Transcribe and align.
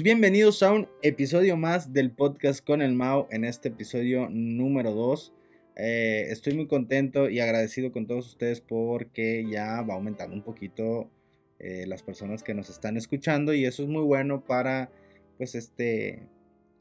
Bienvenidos 0.00 0.62
a 0.62 0.72
un 0.72 0.88
episodio 1.02 1.56
más 1.56 1.92
del 1.92 2.12
podcast 2.12 2.64
con 2.64 2.80
el 2.80 2.94
Mao 2.94 3.28
en 3.30 3.44
este 3.44 3.68
episodio 3.68 4.28
número 4.30 4.92
2. 4.92 5.34
Eh, 5.76 6.28
estoy 6.30 6.54
muy 6.54 6.66
contento 6.66 7.28
y 7.28 7.40
agradecido 7.40 7.92
con 7.92 8.06
todos 8.06 8.26
ustedes 8.26 8.62
porque 8.62 9.44
ya 9.48 9.82
va 9.82 9.94
aumentando 9.94 10.34
un 10.34 10.42
poquito 10.42 11.10
eh, 11.58 11.84
las 11.86 12.02
personas 12.02 12.42
que 12.42 12.54
nos 12.54 12.70
están 12.70 12.96
escuchando 12.96 13.52
y 13.52 13.66
eso 13.66 13.82
es 13.82 13.88
muy 13.88 14.02
bueno 14.02 14.44
para 14.44 14.90
pues 15.36 15.54
este, 15.54 16.26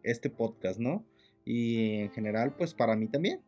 este 0.03 0.29
podcast, 0.29 0.79
¿no? 0.79 1.05
Y 1.43 1.95
en 1.95 2.11
general 2.11 2.55
pues 2.55 2.73
para 2.73 2.95
mí 2.95 3.07
también. 3.07 3.41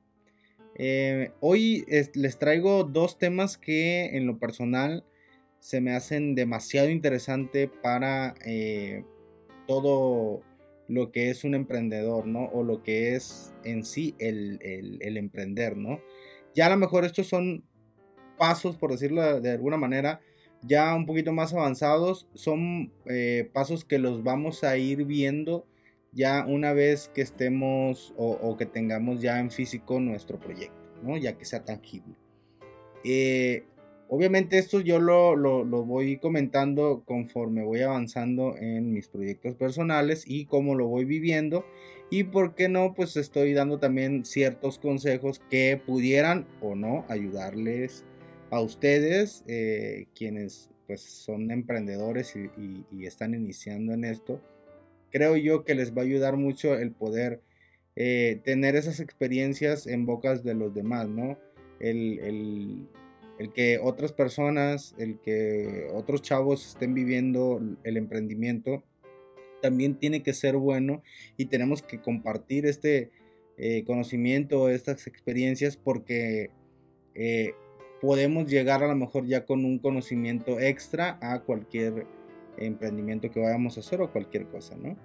Eh, 0.75 1.31
hoy 1.39 1.85
les 2.13 2.37
traigo 2.37 2.83
dos 2.83 3.17
temas 3.17 3.57
que 3.57 4.17
en 4.17 4.27
lo 4.27 4.39
personal 4.39 5.05
se 5.59 5.79
me 5.79 5.93
hacen 5.93 6.35
demasiado 6.35 6.89
interesante 6.89 7.69
para 7.69 8.35
todo 9.67 10.41
lo 10.87 11.11
que 11.11 11.29
es 11.29 11.43
un 11.43 11.55
emprendedor, 11.55 12.27
¿no? 12.27 12.45
O 12.45 12.63
lo 12.63 12.83
que 12.83 13.15
es 13.15 13.53
en 13.63 13.83
sí 13.83 14.15
el, 14.19 14.59
emprender, 15.01 15.77
¿no? 15.77 15.99
Ya 16.53 16.67
a 16.67 16.69
lo 16.69 16.77
mejor 16.77 17.05
estos 17.05 17.27
son 17.27 17.63
pasos, 18.37 18.77
por 18.77 18.91
decirlo 18.91 19.39
de 19.39 19.51
alguna 19.51 19.77
manera, 19.77 20.21
ya 20.61 20.93
un 20.95 21.05
poquito 21.05 21.33
más 21.33 21.53
avanzados, 21.53 22.27
son 22.33 22.93
eh, 23.05 23.49
pasos 23.53 23.85
que 23.85 23.99
los 23.99 24.23
vamos 24.23 24.63
a 24.63 24.77
ir 24.77 25.05
viendo 25.05 25.65
ya 26.11 26.45
una 26.47 26.73
vez 26.73 27.09
que 27.13 27.21
estemos 27.21 28.13
o, 28.17 28.55
que 28.55 28.65
tengamos 28.65 29.21
ya 29.21 29.39
en 29.39 29.51
físico 29.51 29.99
nuestro 29.99 30.39
proyecto, 30.39 30.89
¿no? 31.01 31.17
Ya 31.17 31.37
que 31.37 31.45
sea 31.45 31.65
tangible. 31.65 32.15
Eh, 33.03 33.65
Obviamente 34.09 34.57
esto 34.57 34.79
yo 34.79 34.99
lo, 34.99 35.65
voy 35.65 36.17
comentando 36.17 37.03
conforme 37.05 37.63
voy 37.63 37.81
avanzando 37.81 38.55
en 38.57 38.93
mis 38.93 39.07
proyectos 39.07 39.55
personales 39.55 40.25
y 40.27 40.45
cómo 40.45 40.75
lo 40.75 40.87
voy 40.87 41.05
viviendo. 41.05 41.65
Y 42.09 42.25
por 42.25 42.53
qué 42.53 42.69
no, 42.69 42.93
pues 42.93 43.17
estoy 43.17 43.53
dando 43.53 43.79
también 43.79 44.23
ciertos 44.25 44.77
consejos 44.77 45.41
que 45.49 45.81
pudieran 45.83 46.45
o 46.61 46.75
no 46.75 47.05
ayudarles 47.09 48.05
a 48.51 48.61
ustedes, 48.61 49.43
eh, 49.47 50.05
quienes 50.15 50.69
pues 50.85 51.01
son 51.01 51.49
emprendedores 51.49 52.35
y, 52.35 53.05
están 53.05 53.33
iniciando 53.33 53.93
en 53.93 54.03
esto. 54.03 54.39
Creo 55.11 55.37
yo 55.37 55.63
que 55.63 55.75
les 55.75 55.95
va 55.95 56.01
a 56.01 56.05
ayudar 56.05 56.37
mucho 56.37 56.75
el 56.75 56.91
poder 56.91 57.41
eh, 57.95 58.41
tener 58.43 58.75
esas 58.75 58.99
experiencias 58.99 59.87
en 59.87 60.05
bocas 60.05 60.43
de 60.43 60.53
los 60.53 60.73
demás, 60.73 61.07
¿no? 61.07 61.37
el 61.79 62.19
el 62.19 62.87
que 63.51 63.79
otras 63.81 64.13
personas, 64.13 64.95
el 64.97 65.19
que 65.19 65.87
otros 65.93 66.21
chavos 66.21 66.67
estén 66.67 66.93
viviendo 66.93 67.59
el 67.83 67.97
emprendimiento, 67.97 68.83
también 69.61 69.95
tiene 69.95 70.23
que 70.23 70.33
ser 70.33 70.57
bueno 70.57 71.01
y 71.37 71.45
tenemos 71.45 71.81
que 71.81 72.01
compartir 72.01 72.65
este 72.65 73.11
eh, 73.57 73.83
conocimiento, 73.85 74.69
estas 74.69 75.07
experiencias, 75.07 75.77
porque 75.77 76.51
eh, 77.15 77.53
podemos 78.01 78.49
llegar 78.49 78.83
a 78.83 78.87
lo 78.87 78.95
mejor 78.95 79.25
ya 79.25 79.45
con 79.45 79.63
un 79.63 79.79
conocimiento 79.79 80.59
extra 80.59 81.17
a 81.21 81.41
cualquier 81.43 82.05
emprendimiento 82.57 83.31
que 83.31 83.39
vayamos 83.39 83.77
a 83.77 83.79
hacer 83.79 84.01
o 84.01 84.11
cualquier 84.11 84.47
cosa, 84.47 84.75
¿no? 84.75 84.97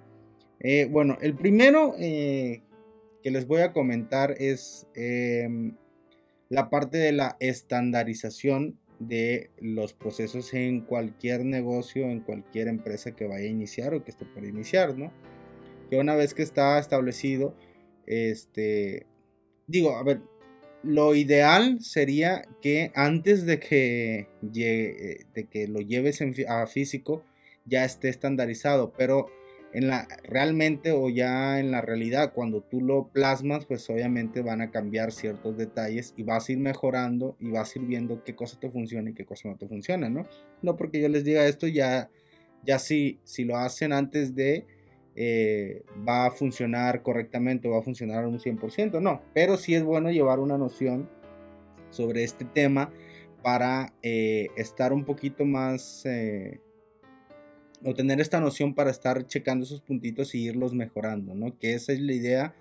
Eh, 0.59 0.87
bueno, 0.91 1.17
el 1.21 1.35
primero 1.35 1.95
que 1.97 3.31
les 3.31 3.47
voy 3.47 3.61
a 3.61 3.71
comentar 3.71 4.35
es 4.39 4.87
em, 4.93 5.75
la 6.49 6.69
parte 6.69 6.97
de 6.97 7.11
la 7.11 7.37
estandarización 7.39 8.77
de 8.99 9.51
los 9.61 9.93
procesos 9.93 10.53
en 10.53 10.81
cualquier 10.81 11.45
negocio, 11.45 12.09
en 12.09 12.19
cualquier 12.19 12.67
empresa 12.67 13.15
que 13.15 13.27
vaya 13.27 13.45
a 13.45 13.51
iniciar 13.51 13.93
o 13.93 14.03
que 14.03 14.11
esté 14.11 14.25
por 14.25 14.45
iniciar, 14.45 14.97
¿no? 14.97 15.13
Que 15.89 15.97
una 15.97 16.15
vez 16.15 16.33
que 16.33 16.43
está 16.43 16.77
establecido, 16.79 17.55
este, 18.05 19.05
digo, 19.67 19.95
a 19.95 20.03
ver, 20.03 20.21
lo 20.83 21.15
ideal 21.15 21.79
sería 21.81 22.41
que 22.61 22.91
antes 22.95 23.45
de 23.45 23.59
que, 23.59 24.27
de 24.41 25.47
que 25.49 25.67
lo 25.67 25.81
lleves 25.81 26.21
a 26.47 26.67
físico 26.67 27.23
ya 27.65 27.85
esté 27.85 28.09
estandarizado, 28.09 28.91
pero 28.97 29.27
en 29.71 29.87
la 29.87 30.07
realmente 30.23 30.91
o 30.91 31.09
ya 31.09 31.59
en 31.59 31.71
la 31.71 31.81
realidad 31.81 32.33
cuando 32.33 32.61
tú 32.61 32.81
lo 32.81 33.09
plasmas 33.09 33.65
pues 33.65 33.89
obviamente 33.89 34.41
van 34.41 34.61
a 34.61 34.71
cambiar 34.71 35.11
ciertos 35.11 35.57
detalles 35.57 36.13
y 36.17 36.23
vas 36.23 36.49
a 36.49 36.51
ir 36.53 36.57
mejorando 36.57 37.37
y 37.39 37.51
vas 37.51 37.75
a 37.75 37.79
ir 37.79 37.85
viendo 37.85 38.23
qué 38.23 38.35
cosa 38.35 38.59
te 38.59 38.71
funciona 38.71 39.11
y 39.11 39.13
qué 39.13 39.25
cosa 39.25 39.49
no 39.49 39.57
te 39.57 39.67
funciona 39.67 40.09
no 40.09 40.23
no 40.61 40.75
porque 40.75 40.99
yo 41.01 41.07
les 41.07 41.23
diga 41.23 41.45
esto 41.45 41.67
ya 41.67 42.09
ya 42.65 42.79
si 42.79 43.19
si 43.23 43.43
lo 43.43 43.57
hacen 43.57 43.93
antes 43.93 44.33
de 44.33 44.65
eh, 45.21 45.83
va 46.07 46.27
a 46.27 46.31
funcionar 46.31 47.01
correctamente 47.01 47.67
o 47.67 47.71
va 47.71 47.79
a 47.79 47.81
funcionar 47.81 48.25
un 48.25 48.39
100% 48.39 49.01
no. 49.01 49.21
Pero 49.33 49.57
sí 49.57 49.75
es 49.75 49.83
bueno 49.83 50.11
llevar 50.11 50.39
una 50.39 50.57
noción 50.57 51.09
sobre 51.89 52.23
este 52.23 52.45
tema 52.45 52.89
para 53.43 53.93
eh, 54.01 54.47
estar 54.55 54.93
un 54.93 55.03
poquito 55.03 55.43
más 55.43 56.05
eh, 56.05 56.61
o 57.83 57.93
tener 57.93 58.19
esta 58.19 58.39
noción 58.39 58.73
para 58.73 58.91
estar 58.91 59.25
checando 59.27 59.65
esos 59.65 59.81
puntitos 59.81 60.35
y 60.35 60.45
irlos 60.45 60.73
mejorando, 60.73 61.33
¿no? 61.35 61.57
Que 61.57 61.73
esa 61.73 61.93
es 61.93 61.99
la 61.99 62.13
idea 62.13 62.55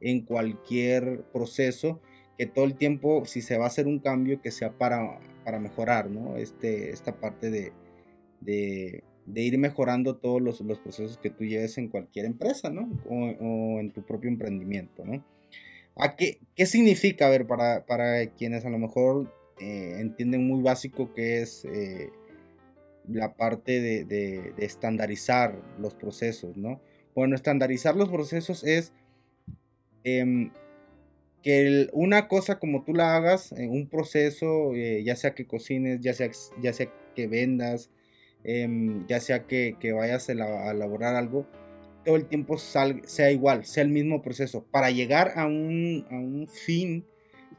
en 0.00 0.22
cualquier 0.22 1.22
proceso, 1.32 2.00
que 2.38 2.46
todo 2.46 2.64
el 2.64 2.74
tiempo, 2.74 3.24
si 3.26 3.42
se 3.42 3.58
va 3.58 3.64
a 3.64 3.68
hacer 3.68 3.86
un 3.86 3.98
cambio, 3.98 4.40
que 4.40 4.50
sea 4.50 4.76
para, 4.76 5.20
para 5.44 5.60
mejorar, 5.60 6.10
¿no? 6.10 6.36
Este, 6.36 6.90
esta 6.90 7.20
parte 7.20 7.50
de, 7.50 7.72
de, 8.40 9.02
ir 9.42 9.58
mejorando 9.58 10.16
todos 10.16 10.42
los, 10.42 10.60
los, 10.60 10.78
procesos 10.78 11.18
que 11.18 11.30
tú 11.30 11.44
lleves 11.44 11.78
en 11.78 11.88
cualquier 11.88 12.26
empresa, 12.26 12.70
¿no? 12.70 12.88
O, 13.08 13.80
en 13.80 13.90
tu 13.92 14.02
propio 14.02 14.30
emprendimiento, 14.30 15.04
¿no? 15.04 15.24
¿A 15.96 16.16
qué, 16.16 16.40
qué 16.56 16.66
significa? 16.66 17.26
A 17.26 17.30
ver, 17.30 17.46
para, 17.46 17.86
para 17.86 18.26
quienes 18.34 18.64
a 18.64 18.70
lo 18.70 18.78
mejor 18.78 19.32
eh, 19.60 19.98
entienden 20.00 20.46
muy 20.46 20.62
básico 20.62 21.12
que 21.12 21.42
es... 21.42 21.64
Eh, 21.64 22.10
la 23.08 23.34
parte 23.34 23.80
de, 23.80 24.54
estandarizar 24.58 25.60
los 25.78 25.94
procesos, 25.94 26.56
¿no? 26.56 26.80
Bueno, 27.14 27.34
estandarizar 27.34 27.96
los 27.96 28.08
procesos 28.08 28.64
es 28.64 28.92
em, 30.04 30.50
que 31.42 31.88
una 31.92 32.26
cosa 32.28 32.58
como 32.58 32.84
tú 32.84 32.94
la 32.94 33.16
hagas, 33.16 33.52
en 33.52 33.70
un 33.70 33.88
proceso, 33.88 34.74
eh, 34.74 35.02
ya 35.04 35.14
sea 35.16 35.34
que 35.34 35.46
cocines, 35.46 36.00
ya 36.00 36.14
sea, 36.14 36.30
ya 36.60 36.72
sea 36.72 36.90
que 37.14 37.26
vendas, 37.26 37.90
em, 38.44 39.06
ya 39.06 39.20
sea 39.20 39.46
que, 39.46 39.76
vayas 39.92 40.28
a, 40.28 40.32
elaborar 40.32 41.14
algo, 41.14 41.46
todo 42.04 42.16
el 42.16 42.26
tiempo 42.26 42.58
sea 42.58 43.30
igual, 43.30 43.64
sea 43.64 43.82
el 43.82 43.90
mismo 43.90 44.22
proceso. 44.22 44.64
Para 44.70 44.90
llegar 44.90 45.32
a 45.36 45.46
un, 45.46 46.48
fin, 46.50 47.06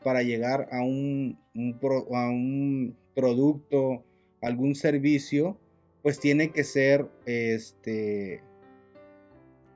para 0.04 0.24
llegar 0.24 0.68
a 0.72 0.82
un, 0.82 1.40
a 1.56 2.30
un 2.30 2.96
producto, 3.16 4.04
algún 4.46 4.76
servicio, 4.76 5.60
pues 6.02 6.20
tiene 6.20 6.52
que 6.52 6.64
ser 6.64 7.08
este 7.26 8.42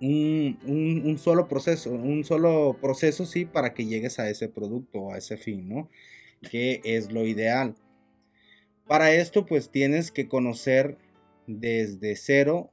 un, 0.01 1.17
solo 1.19 1.47
proceso, 1.47 1.91
un 1.91 2.23
solo 2.23 2.77
proceso, 2.81 3.25
sí, 3.25 3.45
para 3.45 3.73
que 3.73 3.85
llegues 3.85 4.19
a 4.19 4.29
ese 4.29 4.47
producto 4.47 5.11
a 5.11 5.17
ese 5.17 5.37
fin, 5.37 5.67
¿no? 5.67 5.89
Que 6.49 6.81
es 6.83 7.11
lo 7.11 7.25
ideal. 7.25 7.75
Para 8.87 9.11
esto, 9.13 9.45
pues 9.45 9.69
tienes 9.69 10.11
que 10.11 10.27
conocer 10.27 10.97
desde 11.47 12.15
cero 12.15 12.71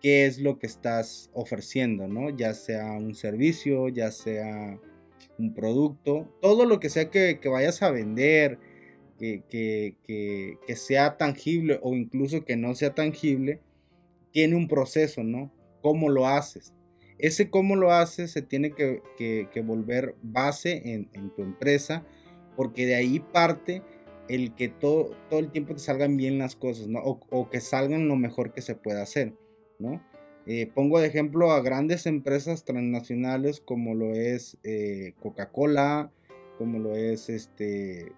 qué 0.00 0.26
es 0.26 0.38
lo 0.40 0.58
que 0.58 0.66
estás 0.66 1.30
ofreciendo, 1.32 2.08
¿no? 2.08 2.30
Ya 2.30 2.54
sea 2.54 2.92
un 2.92 3.14
servicio, 3.14 3.88
ya 3.88 4.10
sea 4.10 4.80
un 5.38 5.54
producto, 5.54 6.28
todo 6.40 6.66
lo 6.66 6.80
que 6.80 6.90
sea 6.90 7.10
que, 7.10 7.38
que 7.40 7.48
vayas 7.48 7.82
a 7.82 7.90
vender, 7.90 8.58
que, 9.48 10.58
sea 10.74 11.16
tangible 11.16 11.78
o 11.82 11.94
incluso 11.94 12.44
que 12.44 12.56
no 12.56 12.74
sea 12.74 12.94
tangible, 12.94 13.60
tiene 14.32 14.56
un 14.56 14.68
proceso, 14.68 15.22
¿no? 15.22 15.52
¿Cómo 15.80 16.08
lo 16.08 16.26
haces? 16.26 16.74
Ese 17.18 17.50
cómo 17.50 17.76
lo 17.76 17.92
haces 17.92 18.32
se 18.32 18.42
tiene 18.42 18.72
que, 18.72 19.62
volver 19.64 20.16
base 20.22 20.82
en, 20.84 21.30
tu 21.36 21.42
empresa, 21.42 22.04
porque 22.56 22.86
de 22.86 22.96
ahí 22.96 23.20
parte 23.20 23.82
el 24.28 24.54
que 24.54 24.68
todo, 24.68 25.16
todo 25.28 25.40
el 25.40 25.50
tiempo 25.50 25.74
te 25.74 25.80
salgan 25.80 26.16
bien 26.16 26.38
las 26.38 26.56
cosas, 26.56 26.88
¿no? 26.88 27.00
O, 27.00 27.50
que 27.50 27.60
salgan 27.60 28.08
lo 28.08 28.16
mejor 28.16 28.52
que 28.52 28.62
se 28.62 28.74
pueda 28.74 29.02
hacer, 29.02 29.34
¿no? 29.78 30.02
Eh, 30.46 30.68
pongo 30.74 30.98
de 30.98 31.06
ejemplo 31.06 31.52
a 31.52 31.60
grandes 31.60 32.06
empresas 32.06 32.64
transnacionales 32.64 33.60
como 33.60 33.94
lo 33.94 34.12
es 34.12 34.58
eh, 34.64 35.12
Coca-Cola, 35.20 36.10
como 36.58 36.80
lo 36.80 36.96
es 36.96 37.28
este, 37.28 38.12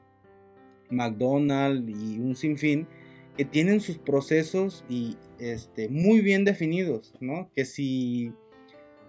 McDonald's 0.91 1.89
y 1.89 2.19
un 2.19 2.37
sinfín 2.37 2.87
que 3.37 3.45
tienen 3.45 3.81
sus 3.81 3.99
procesos 3.99 4.85
y 4.89 5.17
este, 5.39 5.89
muy 5.89 6.21
bien 6.21 6.45
definidos, 6.45 7.15
¿no? 7.21 7.51
Que 7.55 7.65
si 7.65 8.33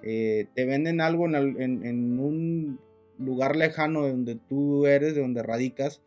eh, 0.02 0.48
te 0.56 0.66
venden 0.66 1.02
algo 1.02 1.26
en, 1.28 2.20
un 2.20 2.80
lugar 3.18 3.56
lejano 3.56 4.04
de 4.04 4.12
donde 4.12 4.36
tú 4.36 4.88
eres, 4.88 5.16
de 5.16 5.22
donde 5.22 5.44
radicas, 5.44 6.02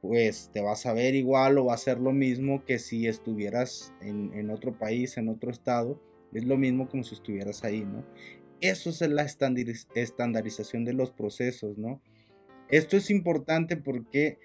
pues 0.00 0.50
te 0.52 0.60
vas 0.60 0.86
a 0.86 0.92
ver 0.92 1.14
igual 1.14 1.58
o 1.58 1.66
va 1.66 1.74
a 1.74 1.78
ser 1.78 1.98
lo 1.98 2.12
mismo 2.12 2.64
que 2.64 2.78
si 2.78 3.06
estuvieras 3.06 3.92
en, 4.00 4.50
otro 4.50 4.78
país, 4.78 5.16
en 5.16 5.28
otro 5.28 5.50
estado, 5.50 6.00
Es 6.32 6.44
lo 6.44 6.58
mismo 6.58 6.88
como 6.88 7.04
si 7.04 7.14
estuvieras 7.14 7.64
ahí, 7.64 7.84
¿no? 7.84 8.04
Eso 8.60 8.90
es 8.90 9.00
la 9.00 9.22
estandarización 9.22 10.84
de 10.84 10.92
los 10.92 11.10
procesos, 11.10 11.78
¿no? 11.78 12.02
Esto 12.68 12.96
es 12.96 13.10
importante 13.10 13.76
porque 13.76 14.38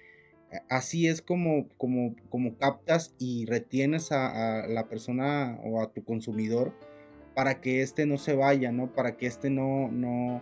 así 0.70 1.08
es 1.08 1.22
como, 1.22 1.68
como, 1.78 2.16
como 2.30 2.58
captas 2.58 3.14
y 3.20 3.46
retienes 3.46 4.12
a, 4.12 4.68
la 4.68 4.88
persona 4.88 5.60
o 5.64 5.82
a 5.82 5.92
tu 5.92 6.04
consumidor 6.04 6.74
para 7.36 7.62
que 7.62 7.82
éste 7.82 8.06
no 8.06 8.18
se 8.18 8.36
vaya, 8.36 8.72
¿no? 8.72 8.94
Para 8.94 9.18
que 9.18 9.26
éste 9.26 9.50
no, 9.50 9.90
no, 9.92 10.42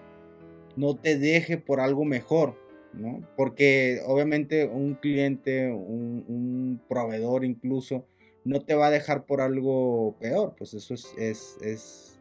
no 0.75 0.95
te 0.95 1.17
deje 1.17 1.57
por 1.57 1.79
algo 1.79 2.03
mejor, 2.03 2.57
¿no? 2.93 3.25
Porque 3.37 4.01
obviamente 4.05 4.65
un 4.65 4.95
cliente, 4.95 5.71
un, 5.71 6.25
un, 6.27 6.81
proveedor 6.89 7.45
incluso, 7.45 8.05
no 8.43 8.61
te 8.61 8.75
va 8.75 8.87
a 8.87 8.91
dejar 8.91 9.25
por 9.25 9.39
algo 9.39 10.17
peor, 10.19 10.55
pues 10.57 10.73
eso 10.73 10.93
es, 10.93 11.13
es, 11.17 11.57
es, 11.61 12.19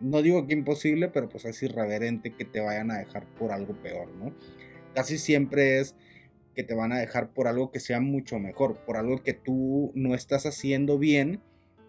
no 0.00 0.22
digo 0.22 0.46
que 0.46 0.54
imposible, 0.54 1.08
pero 1.08 1.28
pues 1.28 1.44
es 1.44 1.62
irreverente 1.62 2.34
que 2.34 2.44
te 2.44 2.60
vayan 2.60 2.90
a 2.90 2.98
dejar 2.98 3.26
por 3.34 3.52
algo 3.52 3.74
peor, 3.74 4.08
¿no? 4.14 4.34
Casi 4.94 5.18
siempre 5.18 5.80
es 5.80 5.94
que 6.54 6.64
te 6.64 6.74
van 6.74 6.92
a 6.92 6.98
dejar 6.98 7.32
por 7.32 7.48
algo 7.48 7.70
que 7.70 7.80
sea 7.80 8.00
mucho 8.00 8.38
mejor, 8.38 8.76
por 8.84 8.96
algo 8.96 9.22
que 9.22 9.34
tú 9.34 9.92
no 9.94 10.14
estás 10.14 10.46
haciendo 10.46 10.98
bien 10.98 11.40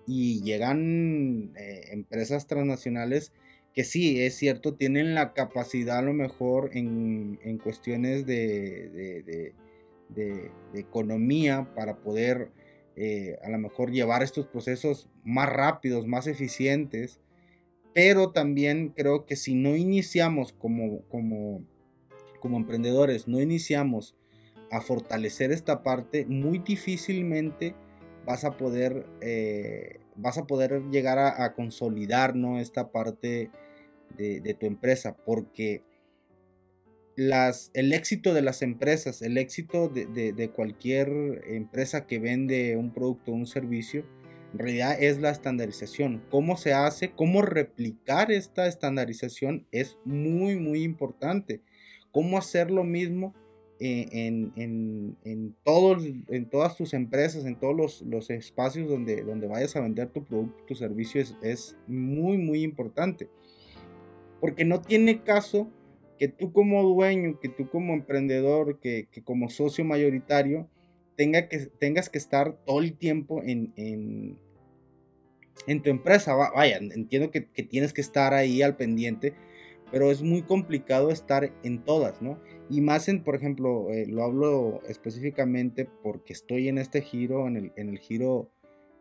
y 0.07 0.41
llegan 0.43 1.53
eh, 1.57 1.89
empresas 1.91 2.47
transnacionales 2.47 3.31
que 3.73 3.83
sí, 3.83 4.21
es 4.21 4.35
cierto, 4.35 4.75
tienen 4.75 5.15
la 5.15 5.33
capacidad 5.33 5.99
a 5.99 6.01
lo 6.01 6.13
mejor 6.13 6.71
en, 6.73 7.37
cuestiones 7.63 8.25
de, 8.25 9.53
de, 10.09 10.51
economía 10.73 11.73
para 11.73 11.97
poder 11.97 12.51
eh, 12.95 13.37
a 13.43 13.49
lo 13.49 13.57
mejor 13.57 13.91
llevar 13.91 14.23
estos 14.23 14.45
procesos 14.47 15.09
más 15.23 15.49
rápidos, 15.49 16.05
más 16.05 16.27
eficientes, 16.27 17.21
pero 17.93 18.31
también 18.31 18.89
creo 18.89 19.25
que 19.25 19.35
si 19.35 19.55
no 19.55 19.75
iniciamos 19.75 20.51
como, 20.53 21.01
como, 21.07 21.63
como 22.39 22.57
emprendedores, 22.57 23.27
no 23.27 23.39
iniciamos 23.39 24.15
a 24.71 24.79
fortalecer 24.79 25.51
esta 25.51 25.83
parte, 25.83 26.25
muy 26.25 26.59
difícilmente 26.59 27.75
vas 28.25 28.45
a 28.45 28.57
poder, 28.57 29.05
eh, 29.21 29.99
vas 30.15 30.37
a 30.37 30.47
poder 30.47 30.83
llegar 30.89 31.19
a, 31.19 31.53
consolidar 31.53 32.35
¿no? 32.35 32.59
esta 32.59 32.91
parte 32.91 33.51
de, 34.17 34.57
tu 34.59 34.65
empresa, 34.65 35.17
porque 35.25 35.83
las, 37.17 37.69
el 37.73 37.91
éxito 37.91 38.33
de 38.33 38.41
las 38.41 38.61
empresas, 38.61 39.21
el 39.21 39.37
éxito 39.37 39.89
de, 39.89 40.51
cualquier 40.55 41.09
empresa 41.47 42.07
que 42.07 42.19
vende 42.19 42.77
un 42.77 42.93
producto 42.93 43.31
o 43.31 43.35
un 43.35 43.47
servicio, 43.47 44.05
en 44.53 44.59
realidad 44.59 45.01
es 45.01 45.19
la 45.19 45.31
estandarización. 45.31 46.23
¿Cómo 46.29 46.55
se 46.57 46.73
hace? 46.73 47.11
¿Cómo 47.11 47.41
replicar 47.41 48.31
esta 48.31 48.67
estandarización? 48.67 49.65
Es 49.71 49.97
muy, 50.03 50.57
muy 50.57 50.83
importante. 50.83 51.61
¿Cómo 52.11 52.37
hacer 52.37 52.69
lo 52.69 52.83
mismo 52.83 53.33
en, 53.83 54.53
en, 54.55 55.17
en, 55.23 55.55
todos, 55.63 56.03
en 56.05 56.49
todas 56.49 56.77
tus 56.77 56.93
empresas, 56.93 57.45
en 57.45 57.55
todos 57.55 57.75
los, 57.75 58.01
los, 58.03 58.29
espacios 58.29 58.87
donde, 58.87 59.23
donde 59.23 59.47
vayas 59.47 59.75
a 59.75 59.81
vender 59.81 60.09
tu 60.09 60.23
producto, 60.23 60.63
tu 60.65 60.75
servicio, 60.75 61.19
es, 61.19 61.35
es 61.41 61.75
muy, 61.87 62.37
muy 62.37 62.61
importante. 62.61 63.27
Porque 64.39 64.65
no 64.65 64.81
tiene 64.81 65.23
caso 65.23 65.71
que 66.19 66.27
tú 66.27 66.53
como 66.53 66.83
dueño, 66.83 67.39
que 67.39 67.49
tú 67.49 67.69
como 67.69 67.93
emprendedor, 67.93 68.79
que, 68.79 69.07
que 69.11 69.23
como 69.23 69.49
socio 69.49 69.83
mayoritario, 69.83 70.69
tenga 71.15 71.49
que, 71.49 71.57
tengas 71.79 72.09
que 72.09 72.19
estar 72.19 72.63
todo 72.63 72.81
el 72.81 72.93
tiempo 72.93 73.41
en, 73.43 73.73
en, 73.75 74.37
en 75.65 75.81
tu 75.81 75.89
empresa. 75.89 76.35
Vaya, 76.35 76.77
entiendo 76.77 77.31
que, 77.31 77.45
que, 77.45 77.63
tienes 77.63 77.93
que 77.93 78.01
estar 78.01 78.35
ahí 78.35 78.61
al 78.61 78.77
pendiente, 78.77 79.33
pero 79.91 80.09
es 80.09 80.21
muy 80.21 80.41
complicado 80.43 81.09
estar 81.11 81.53
en 81.63 81.83
todas, 81.83 82.21
¿no? 82.21 82.39
Y 82.69 82.81
más 82.81 83.09
en, 83.09 83.23
por 83.23 83.35
ejemplo, 83.35 83.89
eh, 83.91 84.05
lo 84.07 84.23
hablo 84.23 84.81
específicamente 84.87 85.87
porque 86.01 86.33
estoy 86.33 86.69
en 86.69 86.77
este 86.77 87.01
giro, 87.01 87.47
en 87.47 87.57
el, 87.57 87.71
en 87.75 87.89
el 87.89 87.99
giro 87.99 88.49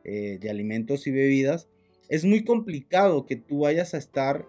eh, 0.05 0.39
de 0.41 0.51
alimentos 0.51 1.07
y 1.07 1.13
bebidas. 1.13 1.69
Es 2.09 2.25
muy 2.25 2.45
complicado 2.45 3.27
que 3.27 3.37
tú 3.37 3.61
vayas 3.61 3.95
a 3.95 3.99
estar, 3.99 4.47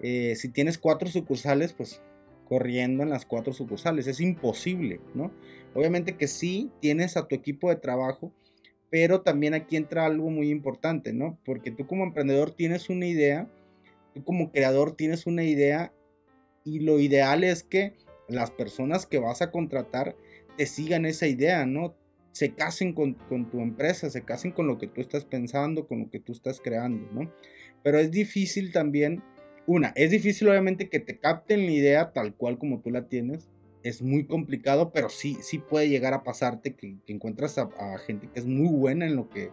eh, 0.00 0.34
si 0.36 0.48
tienes 0.48 0.78
cuatro 0.78 1.08
sucursales, 1.08 1.72
pues 1.72 2.00
corriendo 2.44 3.02
en 3.02 3.10
las 3.10 3.26
cuatro 3.26 3.52
sucursales. 3.52 4.06
Es 4.06 4.20
imposible, 4.20 5.00
¿no? 5.14 5.32
Obviamente 5.74 6.16
que 6.16 6.28
sí 6.28 6.70
tienes 6.80 7.16
a 7.16 7.26
tu 7.26 7.34
equipo 7.34 7.70
de 7.70 7.76
trabajo, 7.76 8.32
pero 8.90 9.22
también 9.22 9.54
aquí 9.54 9.76
entra 9.76 10.06
algo 10.06 10.30
muy 10.30 10.50
importante, 10.50 11.12
¿no? 11.12 11.38
Porque 11.44 11.70
tú 11.70 11.86
como 11.86 12.04
emprendedor 12.04 12.50
tienes 12.50 12.90
una 12.90 13.06
idea, 13.06 13.48
tú 14.14 14.24
como 14.24 14.52
creador 14.52 14.96
tienes 14.96 15.26
una 15.26 15.44
idea 15.44 15.92
y 16.64 16.80
lo 16.80 16.98
ideal 16.98 17.44
es 17.44 17.62
que 17.62 17.94
las 18.28 18.50
personas 18.50 19.06
que 19.06 19.18
vas 19.18 19.42
a 19.42 19.50
contratar 19.50 20.16
te 20.56 20.66
sigan 20.66 21.06
esa 21.06 21.26
idea, 21.26 21.66
¿no? 21.66 21.96
Se 22.32 22.54
casen 22.54 22.92
con, 22.92 23.16
tu 23.16 23.60
empresa, 23.60 24.08
se 24.08 24.22
casen 24.22 24.52
con 24.52 24.66
lo 24.66 24.78
que 24.78 24.86
tú 24.86 25.00
estás 25.00 25.24
pensando, 25.24 25.88
con 25.88 26.00
lo 26.00 26.10
que 26.10 26.20
tú 26.20 26.32
estás 26.32 26.60
creando, 26.60 27.10
¿no? 27.12 27.32
Pero 27.82 27.98
es 27.98 28.10
difícil 28.10 28.72
también, 28.72 29.22
una, 29.66 29.92
es 29.96 30.10
difícil 30.10 30.48
obviamente 30.48 30.88
que 30.88 31.00
te 31.00 31.18
capten 31.18 31.66
la 31.66 31.72
idea 31.72 32.12
tal 32.12 32.34
cual 32.34 32.58
como 32.58 32.80
tú 32.80 32.90
la 32.90 33.08
tienes, 33.08 33.48
es 33.82 34.02
muy 34.02 34.26
complicado, 34.26 34.92
pero 34.92 35.08
sí, 35.08 35.38
sí 35.40 35.58
puede 35.58 35.88
llegar 35.88 36.12
a 36.12 36.22
pasarte 36.22 36.74
que, 36.74 36.98
encuentras 37.06 37.58
a, 37.58 37.70
a, 37.78 37.98
gente 37.98 38.28
que 38.32 38.38
es 38.38 38.46
muy 38.46 38.68
buena 38.68 39.06
en 39.06 39.16
lo 39.16 39.28
que, 39.28 39.50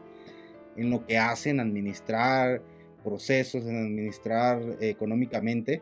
en 0.76 0.90
lo 0.90 1.06
que 1.06 1.18
hacen, 1.18 1.60
administrar 1.60 2.62
procesos, 3.08 3.66
en 3.66 3.78
administrar 3.78 4.62
eh, 4.82 4.90
económicamente, 4.90 5.82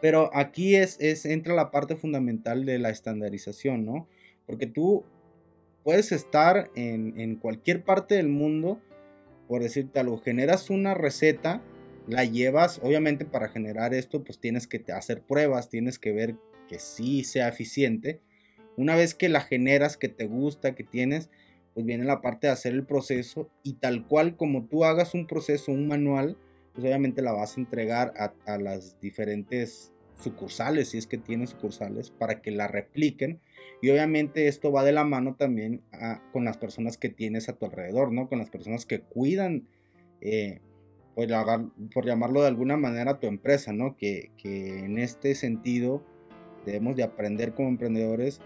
pero 0.00 0.30
aquí 0.32 0.76
es, 0.76 0.96
es, 1.00 1.26
entra 1.26 1.54
la 1.54 1.72
parte 1.72 1.96
fundamental 1.96 2.64
de 2.64 2.78
la 2.78 2.90
estandarización, 2.90 3.84
¿no? 3.84 4.06
Porque 4.46 4.66
tú 4.66 5.02
puedes 5.82 6.12
estar 6.12 6.70
en, 6.76 7.18
en 7.18 7.34
cualquier 7.34 7.82
parte 7.82 8.14
del 8.14 8.28
mundo, 8.28 8.80
por 9.48 9.60
decirte 9.60 9.98
algo, 9.98 10.18
generas 10.18 10.70
una 10.70 10.94
receta, 10.94 11.62
la 12.06 12.24
llevas, 12.24 12.78
obviamente 12.82 13.24
para 13.24 13.48
generar 13.48 13.92
esto, 13.92 14.22
pues 14.22 14.38
tienes 14.38 14.68
que 14.68 14.84
hacer 14.92 15.22
pruebas, 15.22 15.68
tienes 15.68 15.98
que 15.98 16.12
ver 16.12 16.36
que 16.68 16.78
sí 16.78 17.24
sea 17.24 17.48
eficiente. 17.48 18.20
Una 18.76 18.94
vez 18.94 19.14
que 19.14 19.28
la 19.28 19.40
generas, 19.40 19.96
que 19.96 20.08
te 20.08 20.26
gusta, 20.26 20.74
que 20.74 20.84
tienes, 20.84 21.30
pues 21.74 21.84
viene 21.84 22.04
la 22.04 22.20
parte 22.20 22.46
de 22.46 22.52
hacer 22.52 22.72
el 22.72 22.86
proceso 22.86 23.50
y 23.62 23.74
tal 23.74 24.06
cual 24.06 24.36
como 24.36 24.66
tú 24.66 24.84
hagas 24.84 25.12
un 25.12 25.26
proceso, 25.26 25.72
un 25.72 25.88
manual, 25.88 26.38
pues 26.72 26.86
obviamente 26.86 27.20
la 27.20 27.32
vas 27.32 27.56
a 27.56 27.60
entregar 27.60 28.14
a, 28.16 28.58
las 28.58 29.00
diferentes 29.00 29.92
sucursales, 30.14 30.90
si 30.90 30.98
es 30.98 31.06
que 31.06 31.18
tiene 31.18 31.46
sucursales, 31.46 32.10
para 32.10 32.40
que 32.40 32.52
la 32.52 32.68
repliquen. 32.68 33.40
Y 33.82 33.90
obviamente 33.90 34.46
esto 34.46 34.70
va 34.70 34.84
de 34.84 34.92
la 34.92 35.04
mano 35.04 35.34
también 35.34 35.82
con 36.32 36.44
las 36.44 36.56
personas 36.56 36.96
que 36.96 37.08
tienes 37.08 37.48
a 37.48 37.54
tu 37.54 37.66
alrededor, 37.66 38.12
¿no? 38.12 38.28
Con 38.28 38.38
las 38.38 38.50
personas 38.50 38.86
que 38.86 39.00
cuidan, 39.00 39.68
eh, 40.20 40.60
por, 41.14 41.28
por, 41.92 42.06
llamarlo 42.06 42.40
de 42.40 42.48
alguna 42.48 42.76
manera, 42.76 43.18
tu 43.18 43.26
empresa, 43.26 43.72
¿no? 43.72 43.96
Que, 43.96 44.30
que 44.36 44.80
en 44.80 44.98
este 44.98 45.34
sentido 45.34 46.04
debemos 46.64 46.96
de 46.96 47.02
aprender 47.02 47.52
como 47.54 47.68
emprendedores 47.68 48.40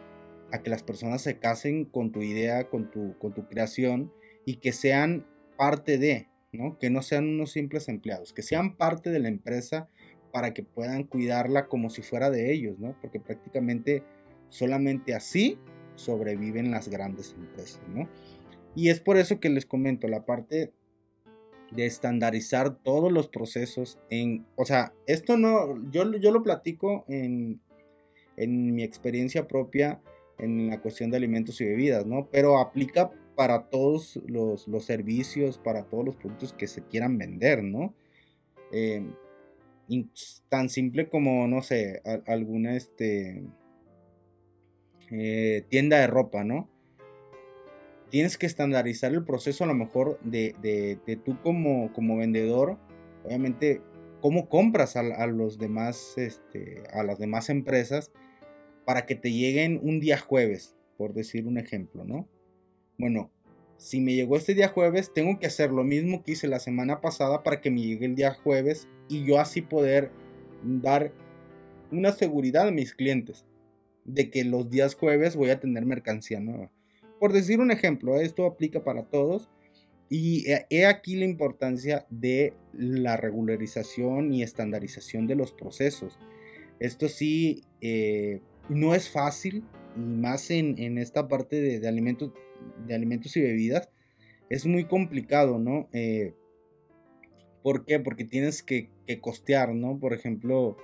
a 0.52 0.62
que 0.62 0.70
las 0.70 0.82
personas 0.82 1.22
se 1.22 1.38
casen 1.38 1.84
con 1.84 2.12
tu 2.12 2.22
idea, 2.22 2.68
con 2.68 2.90
tu, 2.90 3.16
con 3.18 3.34
tu 3.34 3.46
creación 3.46 4.12
y 4.44 4.56
que 4.56 4.72
sean 4.72 5.26
parte 5.56 5.98
de, 5.98 6.28
¿no? 6.52 6.78
Que 6.78 6.90
no 6.90 7.02
sean 7.02 7.28
unos 7.28 7.52
simples 7.52 7.88
empleados, 7.88 8.32
que 8.32 8.42
sean 8.42 8.76
parte 8.76 9.10
de 9.10 9.18
la 9.18 9.28
empresa 9.28 9.88
para 10.32 10.54
que 10.54 10.62
puedan 10.62 11.04
cuidarla 11.04 11.66
como 11.68 11.90
si 11.90 12.02
fuera 12.02 12.30
de 12.30 12.52
ellos, 12.52 12.78
¿no? 12.78 12.96
Porque 13.00 13.20
prácticamente 13.20 14.02
solamente 14.48 15.14
así 15.14 15.58
sobreviven 15.96 16.70
las 16.70 16.88
grandes 16.88 17.34
empresas, 17.36 17.82
¿no? 17.88 18.08
Y 18.74 18.90
es 18.90 19.00
por 19.00 19.16
eso 19.16 19.40
que 19.40 19.50
les 19.50 19.66
comento 19.66 20.08
la 20.08 20.24
parte 20.24 20.72
de 21.72 21.84
estandarizar 21.84 22.76
todos 22.82 23.12
los 23.12 23.28
procesos 23.28 23.98
en, 24.08 24.46
o 24.56 24.64
sea, 24.64 24.94
esto 25.06 25.36
no, 25.36 25.90
yo, 25.90 26.10
yo 26.16 26.30
lo 26.30 26.42
platico 26.42 27.04
en, 27.08 27.60
en 28.36 28.74
mi 28.74 28.82
experiencia 28.82 29.46
propia 29.46 30.00
en 30.38 30.68
la 30.68 30.80
cuestión 30.80 31.10
de 31.10 31.16
alimentos 31.16 31.60
y 31.60 31.64
bebidas, 31.64 32.06
¿no? 32.06 32.28
Pero 32.30 32.58
aplica 32.58 33.10
para 33.34 33.68
todos 33.68 34.20
los, 34.26 34.66
los 34.66 34.84
servicios, 34.84 35.58
para 35.58 35.84
todos 35.84 36.04
los 36.04 36.16
productos 36.16 36.52
que 36.52 36.66
se 36.66 36.82
quieran 36.82 37.18
vender, 37.18 37.62
¿no? 37.62 37.94
Eh, 38.72 39.06
tan 40.48 40.68
simple 40.68 41.08
como, 41.08 41.46
no 41.48 41.62
sé, 41.62 42.02
alguna 42.26 42.76
este, 42.76 43.42
eh, 45.10 45.64
tienda 45.68 45.98
de 45.98 46.06
ropa, 46.06 46.44
¿no? 46.44 46.68
Tienes 48.10 48.38
que 48.38 48.46
estandarizar 48.46 49.12
el 49.12 49.24
proceso 49.24 49.64
a 49.64 49.66
lo 49.66 49.74
mejor 49.74 50.18
de, 50.22 50.54
de, 50.62 51.16
tú 51.16 51.40
como, 51.42 51.92
como 51.92 52.16
vendedor, 52.16 52.78
obviamente, 53.24 53.82
cómo 54.20 54.48
compras 54.48 54.96
a, 54.96 55.26
los 55.26 55.58
demás, 55.58 56.14
este, 56.16 56.82
a 56.92 57.02
las 57.02 57.18
demás 57.18 57.50
empresas 57.50 58.10
para 58.88 59.04
que 59.04 59.14
te 59.14 59.30
lleguen 59.30 59.78
un 59.82 60.00
día 60.00 60.16
jueves, 60.16 60.74
por 60.96 61.12
decir 61.12 61.46
un 61.46 61.58
ejemplo, 61.58 62.06
¿no? 62.06 62.26
Bueno, 62.96 63.30
si 63.76 64.00
me 64.00 64.14
llegó 64.14 64.34
este 64.38 64.54
día 64.54 64.68
jueves, 64.68 65.12
tengo 65.12 65.38
que 65.38 65.46
hacer 65.46 65.72
lo 65.72 65.84
mismo 65.84 66.22
que 66.22 66.32
hice 66.32 66.48
la 66.48 66.58
semana 66.58 67.02
pasada 67.02 67.42
para 67.42 67.60
que 67.60 67.70
me 67.70 67.82
llegue 67.82 68.06
el 68.06 68.14
día 68.14 68.32
jueves 68.32 68.88
y 69.06 69.26
yo 69.26 69.40
así 69.40 69.60
poder 69.60 70.10
dar 70.64 71.12
una 71.92 72.12
seguridad 72.12 72.66
a 72.66 72.70
mis 72.70 72.94
clientes 72.94 73.44
de 74.06 74.30
que 74.30 74.42
los 74.42 74.70
días 74.70 74.94
jueves 74.94 75.36
voy 75.36 75.50
a 75.50 75.60
tener 75.60 75.84
mercancía 75.84 76.40
nueva. 76.40 76.72
Por 77.20 77.34
decir 77.34 77.60
un 77.60 77.70
ejemplo, 77.70 78.18
esto 78.18 78.46
aplica 78.46 78.84
para 78.84 79.02
todos 79.02 79.50
y 80.08 80.46
he 80.70 80.86
aquí 80.86 81.16
la 81.16 81.26
importancia 81.26 82.06
de 82.08 82.54
la 82.72 83.18
regularización 83.18 84.32
y 84.32 84.42
estandarización 84.42 85.26
de 85.26 85.34
los 85.34 85.52
procesos. 85.52 86.18
Esto 86.80 87.10
sí, 87.10 87.64
eh, 87.82 88.40
no 88.68 88.94
es 88.94 89.10
fácil, 89.10 89.64
y 89.96 90.00
más 90.00 90.50
en, 90.50 90.98
esta 90.98 91.28
parte 91.28 91.60
de, 91.60 91.88
alimentos, 91.88 92.32
de 92.86 92.94
alimentos 92.94 93.36
y 93.36 93.42
bebidas, 93.42 93.88
es 94.50 94.66
muy 94.66 94.84
complicado, 94.84 95.58
¿no? 95.58 95.88
Eh, 95.92 96.34
¿Por 97.62 97.84
qué? 97.84 97.98
Porque 98.00 98.24
tienes 98.24 98.62
que, 98.62 98.90
costear, 99.20 99.74
¿no? 99.74 99.98
Por 99.98 100.12
ejemplo, 100.12 100.76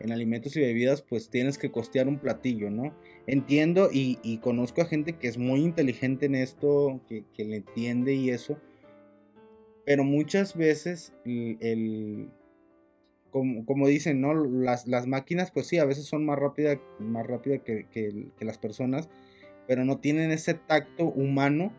en 0.00 0.12
alimentos 0.12 0.56
y 0.56 0.60
bebidas, 0.60 1.02
pues 1.02 1.30
tienes 1.30 1.58
que 1.58 1.70
costear 1.70 2.08
un 2.08 2.18
platillo, 2.18 2.70
¿no? 2.70 2.94
Entiendo 3.26 3.88
y, 3.92 4.38
conozco 4.38 4.82
a 4.82 4.86
gente 4.86 5.14
que 5.14 5.28
es 5.28 5.38
muy 5.38 5.60
inteligente 5.60 6.26
en 6.26 6.34
esto, 6.34 7.00
que, 7.08 7.44
le 7.44 7.56
entiende 7.56 8.14
y 8.14 8.30
eso, 8.30 8.58
pero 9.84 10.04
muchas 10.04 10.56
veces 10.56 11.12
el, 11.24 12.30
como, 13.30 13.86
dicen, 13.88 14.20
¿no? 14.20 14.34
Las, 14.34 14.86
máquinas, 15.06 15.50
pues 15.50 15.66
sí, 15.66 15.78
a 15.78 15.84
veces 15.84 16.04
son 16.04 16.24
más 16.24 16.38
rápidas 16.38 16.78
más 16.98 17.26
rápida 17.26 17.58
que, 17.58 18.28
las 18.40 18.58
personas, 18.58 19.08
pero 19.66 19.84
no 19.84 19.98
tienen 19.98 20.30
ese 20.30 20.54
tacto 20.54 21.04
humano 21.04 21.72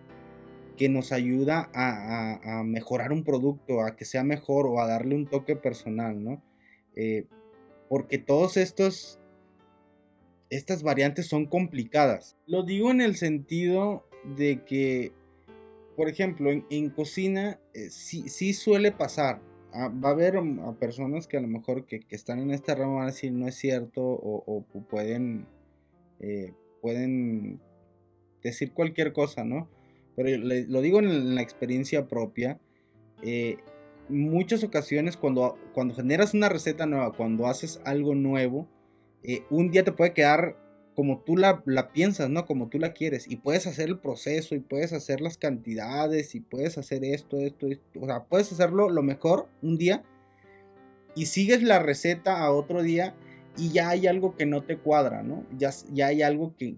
que 0.78 0.90
nos 0.90 1.12
ayuda 1.12 1.70
a, 1.74 2.64
mejorar 2.64 3.12
un 3.12 3.24
producto, 3.24 3.82
a 3.82 3.96
que 3.96 4.06
sea 4.06 4.24
mejor 4.24 4.66
o 4.68 4.80
a 4.80 4.88
darle 4.88 5.16
un 5.16 5.28
toque 5.28 5.56
personal, 5.56 6.24
¿no? 6.24 6.42
Eh, 6.96 7.26
porque 7.90 8.18
todos 8.18 8.58
estos, 8.58 9.20
estas 10.50 10.82
variantes 10.82 11.28
son 11.28 11.46
complicadas. 11.46 12.38
Lo 12.48 12.64
digo 12.64 12.90
en 12.92 13.02
el 13.02 13.16
sentido 13.16 14.06
de 14.38 14.64
que, 14.64 15.12
por 15.98 16.08
ejemplo, 16.08 16.50
en, 16.52 16.90
cocina 16.90 17.60
eh, 17.74 17.90
sí 17.90 18.54
suele 18.54 18.92
pasar, 18.92 19.42
Ah, 19.74 19.90
va 19.90 20.10
a 20.10 20.12
haber 20.12 20.42
mm, 20.42 20.76
personas 20.76 21.28
que 21.28 21.38
a 21.38 21.42
lo 21.42 21.48
mejor 21.48 21.86
que, 21.86 22.02
están 22.10 22.40
en 22.40 22.52
este 22.52 22.76
ramo 22.76 22.96
van 22.96 23.04
a 23.04 23.12
decir 23.12 23.32
no 23.32 23.48
es 23.48 23.56
cierto 23.56 24.02
o, 24.02 24.66
pueden, 24.90 25.48
eh, 26.20 26.54
pueden 26.82 27.62
decir 28.44 28.74
cualquier 28.74 29.14
cosa, 29.14 29.44
¿no? 29.44 29.70
Pero 30.16 30.38
lo 30.38 30.82
digo 30.82 31.00
en, 31.00 31.36
la 31.36 31.42
experiencia 31.42 32.08
propia. 32.08 32.60
Eh, 33.24 33.58
muchas 34.10 34.64
ocasiones 34.64 35.16
cuando, 35.16 35.58
cuando 35.74 35.96
generas 35.96 36.34
una 36.34 36.50
receta 36.50 36.86
nueva, 36.86 37.14
cuando 37.14 37.48
haces 37.48 37.80
algo 37.86 38.14
nuevo, 38.14 38.68
eh, 39.24 39.44
un 39.50 39.72
día 39.72 39.84
te 39.84 39.94
puede 39.94 40.14
quedar 40.14 40.58
como 40.96 41.20
tú 41.20 41.38
la, 41.38 41.64
piensas, 41.94 42.30
¿no? 42.30 42.46
Como 42.46 42.68
tú 42.68 42.80
la 42.80 42.94
quieres. 42.94 43.30
Y 43.30 43.38
puedes 43.38 43.68
hacer 43.68 43.90
el 43.90 44.00
proceso 44.00 44.56
y 44.56 44.60
puedes 44.60 44.94
hacer 44.94 45.22
las 45.22 45.38
cantidades 45.38 46.36
y 46.36 46.42
puedes 46.42 46.78
hacer 46.78 47.04
esto, 47.04 47.38
esto, 47.38 47.68
esto. 47.68 48.00
O 48.02 48.06
sea, 48.06 48.26
puedes 48.26 48.52
hacerlo 48.52 48.90
lo 48.90 49.04
mejor 49.04 49.48
un 49.62 49.78
día 49.78 50.04
y 51.16 51.28
sigues 51.28 51.64
la 51.64 51.80
receta 51.80 52.40
a 52.40 52.52
otro 52.52 52.84
día 52.84 53.16
y 53.58 53.70
ya 53.72 53.90
hay 53.90 54.08
algo 54.08 54.36
que 54.36 54.46
no 54.46 54.64
te 54.64 54.78
cuadra, 54.78 55.24
¿no? 55.24 55.46
Ya, 55.58 55.72
ya 55.92 56.08
hay 56.08 56.22
algo 56.22 56.56
que, 56.58 56.78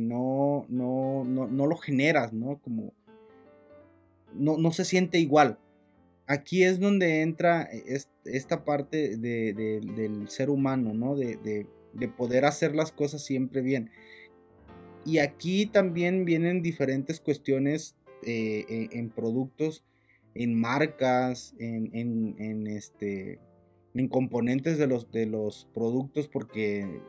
no, 0.00 0.66
no, 0.68 1.24
no, 1.24 1.66
lo 1.66 1.76
generas, 1.76 2.32
¿no? 2.32 2.58
Como 2.58 2.92
no, 4.34 4.58
no 4.58 4.72
se 4.72 4.84
siente 4.84 5.18
igual. 5.18 5.58
Aquí 6.26 6.62
es 6.64 6.78
donde 6.80 7.22
entra 7.22 7.68
esta 8.24 8.64
parte 8.64 9.16
del 9.16 10.28
ser 10.28 10.50
humano, 10.50 10.94
¿no? 10.94 11.16
de 11.16 11.36
de 11.36 11.66
poder 12.16 12.44
hacer 12.44 12.74
las 12.74 12.92
cosas 12.92 13.24
siempre 13.24 13.60
bien. 13.62 13.90
Y 15.04 15.18
aquí 15.18 15.66
también 15.66 16.24
vienen 16.24 16.62
diferentes 16.62 17.20
cuestiones 17.20 17.96
eh, 18.24 18.64
e, 18.68 18.98
en, 18.98 19.10
productos, 19.10 19.84
en 20.34 20.54
marcas, 20.54 21.54
en, 21.58 22.66
este, 22.68 23.40
en 23.94 24.08
componentes 24.08 24.78
de 24.78 24.86
los, 24.86 25.10
de 25.10 25.26
los 25.26 25.68
productos, 25.74 26.28
porque 26.28 27.00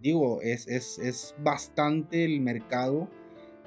digo, 0.00 0.42
es, 0.42 0.66
es, 0.66 1.34
bastante 1.38 2.24
el 2.24 2.40
mercado, 2.40 3.08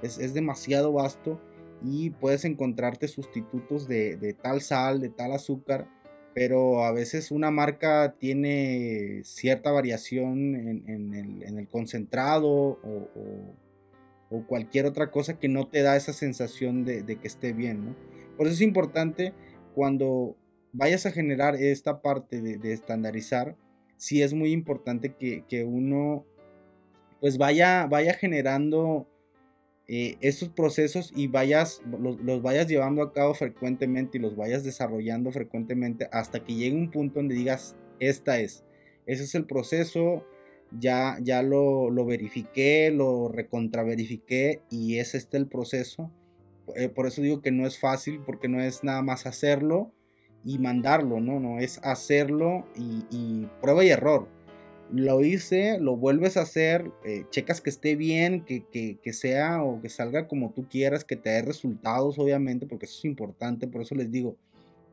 es, 0.02 0.18
es, 0.18 0.34
demasiado 0.34 0.92
vasto 0.92 1.40
y 1.84 2.10
puedes 2.10 2.44
encontrarte 2.44 3.08
sustitutos 3.08 3.88
de, 3.88 4.18
de 4.18 4.34
tal 4.34 4.60
sal, 4.62 5.00
de 5.00 5.10
tal 5.10 5.32
azúcar 5.32 5.88
pero 6.36 6.84
a 6.84 6.92
veces 6.92 7.32
una 7.32 7.50
marca 7.50 8.16
tiene 8.20 9.22
cierta 9.24 9.72
variación 9.72 10.84
en, 10.86 11.58
el, 11.58 11.68
concentrado 11.70 12.78
o, 12.84 13.56
cualquier 14.48 14.86
otra 14.86 15.12
cosa 15.12 15.40
que 15.40 15.48
no 15.48 15.70
te 15.70 15.82
da 15.82 15.96
esa 15.96 16.12
sensación 16.12 16.84
de, 16.84 17.06
que 17.06 17.28
esté 17.28 17.54
bien. 17.54 17.96
Por 18.36 18.48
eso 18.48 18.56
es 18.56 18.62
importante 18.62 19.34
cuando 19.74 20.36
vayas 20.74 21.06
a 21.06 21.12
generar 21.12 21.56
esta 21.56 22.02
parte 22.02 22.42
de, 22.42 22.74
estandarizar, 22.74 23.56
sí 23.96 24.22
es 24.22 24.34
muy 24.34 24.52
importante 24.52 25.16
que, 25.16 25.64
uno 25.64 26.26
pues 27.22 27.38
vaya, 27.38 27.88
vaya 27.88 28.14
generando 28.14 29.08
eh, 29.88 30.18
estos 30.22 30.50
procesos 30.50 31.12
y 31.16 31.28
vayas, 31.28 31.82
los, 32.00 32.42
vayas 32.42 32.68
llevando 32.68 33.04
a 33.04 33.14
cabo 33.14 33.36
frecuentemente 33.36 34.18
y 34.18 34.22
los 34.22 34.36
vayas 34.36 34.64
desarrollando 34.64 35.32
frecuentemente 35.32 36.10
hasta 36.12 36.44
que 36.44 36.56
llegue 36.56 36.76
un 36.76 36.90
punto 36.90 37.20
donde 37.20 37.36
digas, 37.36 37.76
esta 38.00 38.40
es, 38.40 38.64
ese 39.06 39.24
es 39.24 39.36
el 39.36 39.46
proceso, 39.46 40.26
ya, 40.72 41.18
ya 41.22 41.44
lo, 41.44 41.92
lo 41.92 42.06
verifiqué, 42.06 42.90
lo 42.92 43.30
recontraverifiqué 43.30 44.62
y 44.72 44.98
es 44.98 45.14
este 45.14 45.38
el 45.38 45.48
proceso. 45.48 46.12
Eh, 46.76 46.90
por 46.90 47.06
eso 47.06 47.22
digo 47.22 47.42
que 47.42 47.52
no 47.52 47.68
es 47.68 47.78
fácil 47.78 48.22
porque 48.26 48.48
no 48.48 48.60
es 48.60 48.84
nada 48.84 49.04
más 49.04 49.28
hacerlo 49.28 49.92
y 50.44 50.58
mandarlo, 50.58 51.20
no, 51.20 51.40
no, 51.40 51.60
es 51.60 51.80
hacerlo 51.84 52.68
y 52.76 53.48
prueba 53.62 53.84
y 53.86 53.90
error 53.90 54.35
lo 54.92 55.24
hice, 55.24 55.80
lo 55.80 55.96
vuelves 55.96 56.38
a 56.38 56.42
hacer, 56.42 56.92
eh, 57.04 57.26
checas 57.30 57.62
que 57.62 57.70
esté 57.70 57.96
bien, 57.96 58.46
que, 58.46 58.66
que, 58.66 59.14
sea 59.14 59.64
o 59.64 59.82
que 59.82 59.90
salga 59.90 60.28
como 60.28 60.52
tú 60.52 60.68
quieras, 60.70 61.04
que 61.04 61.16
te 61.16 61.32
dé 61.32 61.42
resultados, 61.42 62.20
obviamente, 62.20 62.68
porque 62.68 62.86
eso 62.86 63.00
es 63.00 63.06
importante, 63.06 63.68
por 63.68 63.82
eso 63.82 63.96
les 63.96 64.12
digo, 64.12 64.38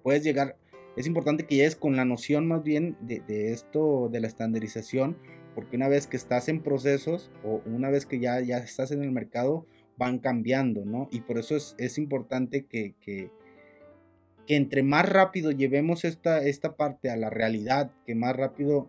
puedes 0.02 0.24
llegar, 0.24 0.56
es 0.96 1.06
importante 1.06 1.46
que 1.46 1.56
llegues 1.56 1.76
con 1.76 1.96
la 1.96 2.04
noción 2.04 2.46
más 2.46 2.62
bien 2.62 2.96
de, 3.00 3.20
de 3.20 3.52
esto, 3.52 4.08
de 4.10 4.20
la 4.20 4.26
estandarización, 4.26 5.16
porque 5.54 5.76
una 5.76 5.88
vez 5.88 6.06
que 6.06 6.16
estás 6.16 6.48
en 6.48 6.62
procesos 6.62 7.30
o 7.44 7.62
una 7.66 7.90
vez 7.90 8.06
que 8.06 8.18
ya, 8.18 8.40
ya 8.40 8.58
estás 8.58 8.90
en 8.90 9.02
el 9.02 9.12
mercado, 9.12 9.66
van 9.98 10.18
cambiando, 10.18 10.84
¿no? 10.84 11.08
Y 11.10 11.20
por 11.20 11.38
eso 11.38 11.54
es, 11.56 11.74
es 11.78 11.98
importante 11.98 12.64
que, 12.64 12.94
que, 13.00 13.30
que, 14.46 14.56
entre 14.56 14.82
más 14.82 15.08
rápido 15.08 15.50
llevemos 15.50 16.04
esta, 16.04 16.42
esta 16.42 16.76
parte 16.76 17.10
a 17.10 17.16
la 17.16 17.30
realidad, 17.30 17.92
que 18.06 18.14
más 18.14 18.34
rápido 18.34 18.88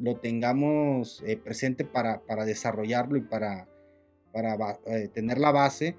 lo 0.00 0.16
tengamos 0.16 1.22
eh, 1.26 1.36
presente 1.36 1.84
para, 1.84 2.22
desarrollarlo 2.44 3.16
y 3.16 3.22
para, 3.22 3.68
para 4.32 4.56
eh, 4.86 5.08
tener 5.08 5.38
la 5.38 5.52
base, 5.52 5.94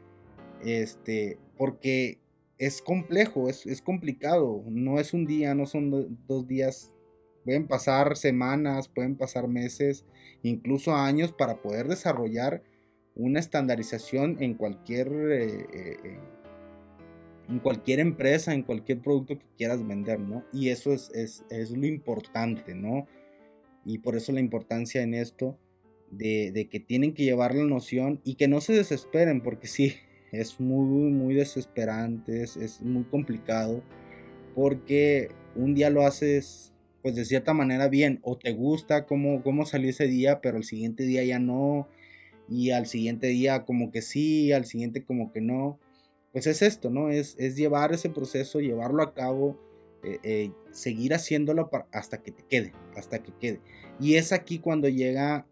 este, 0.63 1.38
porque 1.58 2.20
es 2.58 2.81
complejo, 2.81 3.48
es, 3.48 3.81
complicado, 3.81 4.63
no 4.67 5.00
es 5.00 5.13
un 5.13 5.25
día, 5.25 5.55
no 5.55 5.65
son 5.65 6.17
dos 6.27 6.48
días, 6.48 6.93
pueden 7.46 7.67
pasar 7.67 8.17
semanas, 8.17 8.88
pueden 8.88 9.15
pasar 9.15 9.48
meses, 9.48 10.05
incluso 10.43 10.96
años 10.96 11.31
para 11.31 11.62
poder 11.62 11.88
desarrollar 11.88 12.63
una 13.15 13.39
estandarización 13.39 14.38
en 14.41 14.53
cualquier, 14.55 15.12
eh, 15.31 16.20
en 17.50 17.60
cualquier 17.60 18.00
empresa, 18.00 18.53
en 18.53 18.63
cualquier 18.63 19.01
producto 19.01 19.38
que 19.38 19.46
quieras 19.58 19.86
vender, 19.86 20.20
¿no? 20.20 20.43
Y 20.53 20.70
eso 20.70 20.93
es, 20.93 21.12
es, 21.13 21.43
es 21.50 21.72
lo 21.72 21.86
importante, 21.86 22.74
¿no? 22.75 23.08
Y 23.85 24.00
por 24.00 24.15
eso 24.15 24.31
la 24.31 24.39
importancia 24.39 25.01
en 25.01 25.13
esto 25.13 25.57
de, 26.11 26.67
que 26.69 26.79
tienen 26.79 27.13
que 27.13 27.23
llevar 27.23 27.55
la 27.55 27.63
noción 27.63 28.21
y 28.23 28.35
que 28.35 28.47
no 28.47 28.61
se 28.61 28.73
desesperen, 28.73 29.41
porque 29.41 29.67
sí, 29.67 29.95
es 30.31 30.59
muy, 30.59 31.11
muy 31.11 31.33
desesperante, 31.33 32.43
es, 32.43 32.81
muy 32.81 33.03
complicado, 33.03 33.83
porque 34.55 35.29
un 35.55 35.73
día 35.73 35.89
lo 35.89 36.05
haces, 36.05 36.73
pues 37.01 37.15
de 37.15 37.25
cierta 37.25 37.53
manera 37.53 37.88
bien, 37.88 38.19
o 38.23 38.38
te 38.38 38.53
gusta 38.53 39.05
cómo, 39.05 39.43
cómo 39.43 39.65
salió 39.65 39.89
ese 39.89 40.07
día, 40.07 40.41
pero 40.41 40.57
al 40.57 40.63
siguiente 40.63 41.03
día 41.03 41.23
ya 41.23 41.39
no, 41.39 41.88
y 42.50 42.71
al 42.71 42.85
siguiente 42.85 43.27
día 43.27 43.65
como 43.65 43.91
que 43.91 44.01
sí, 44.01 44.51
al 44.51 44.65
siguiente 44.65 45.03
como 45.03 45.31
que 45.31 45.41
no. 45.41 45.79
Pues 46.33 46.47
es 46.47 46.61
esto, 46.61 46.89
¿no? 46.89 47.09
Es, 47.09 47.35
es 47.39 47.57
llevar 47.57 47.93
ese 47.93 48.09
proceso, 48.09 48.59
llevarlo 48.59 49.03
a 49.03 49.13
cabo 49.13 49.59
eh, 50.03 50.20
eh, 50.24 50.51
seguir 50.72 51.13
haciéndolo 51.13 51.70
hasta 51.91 52.22
que 52.22 52.31
te 52.31 52.43
quede, 52.43 52.74
hasta 52.96 53.22
que 53.22 53.34
quede. 53.39 53.60
Y 54.00 54.15
es 54.15 54.31
aquí 54.31 54.60
cuando 54.60 54.89
llega 54.89 55.46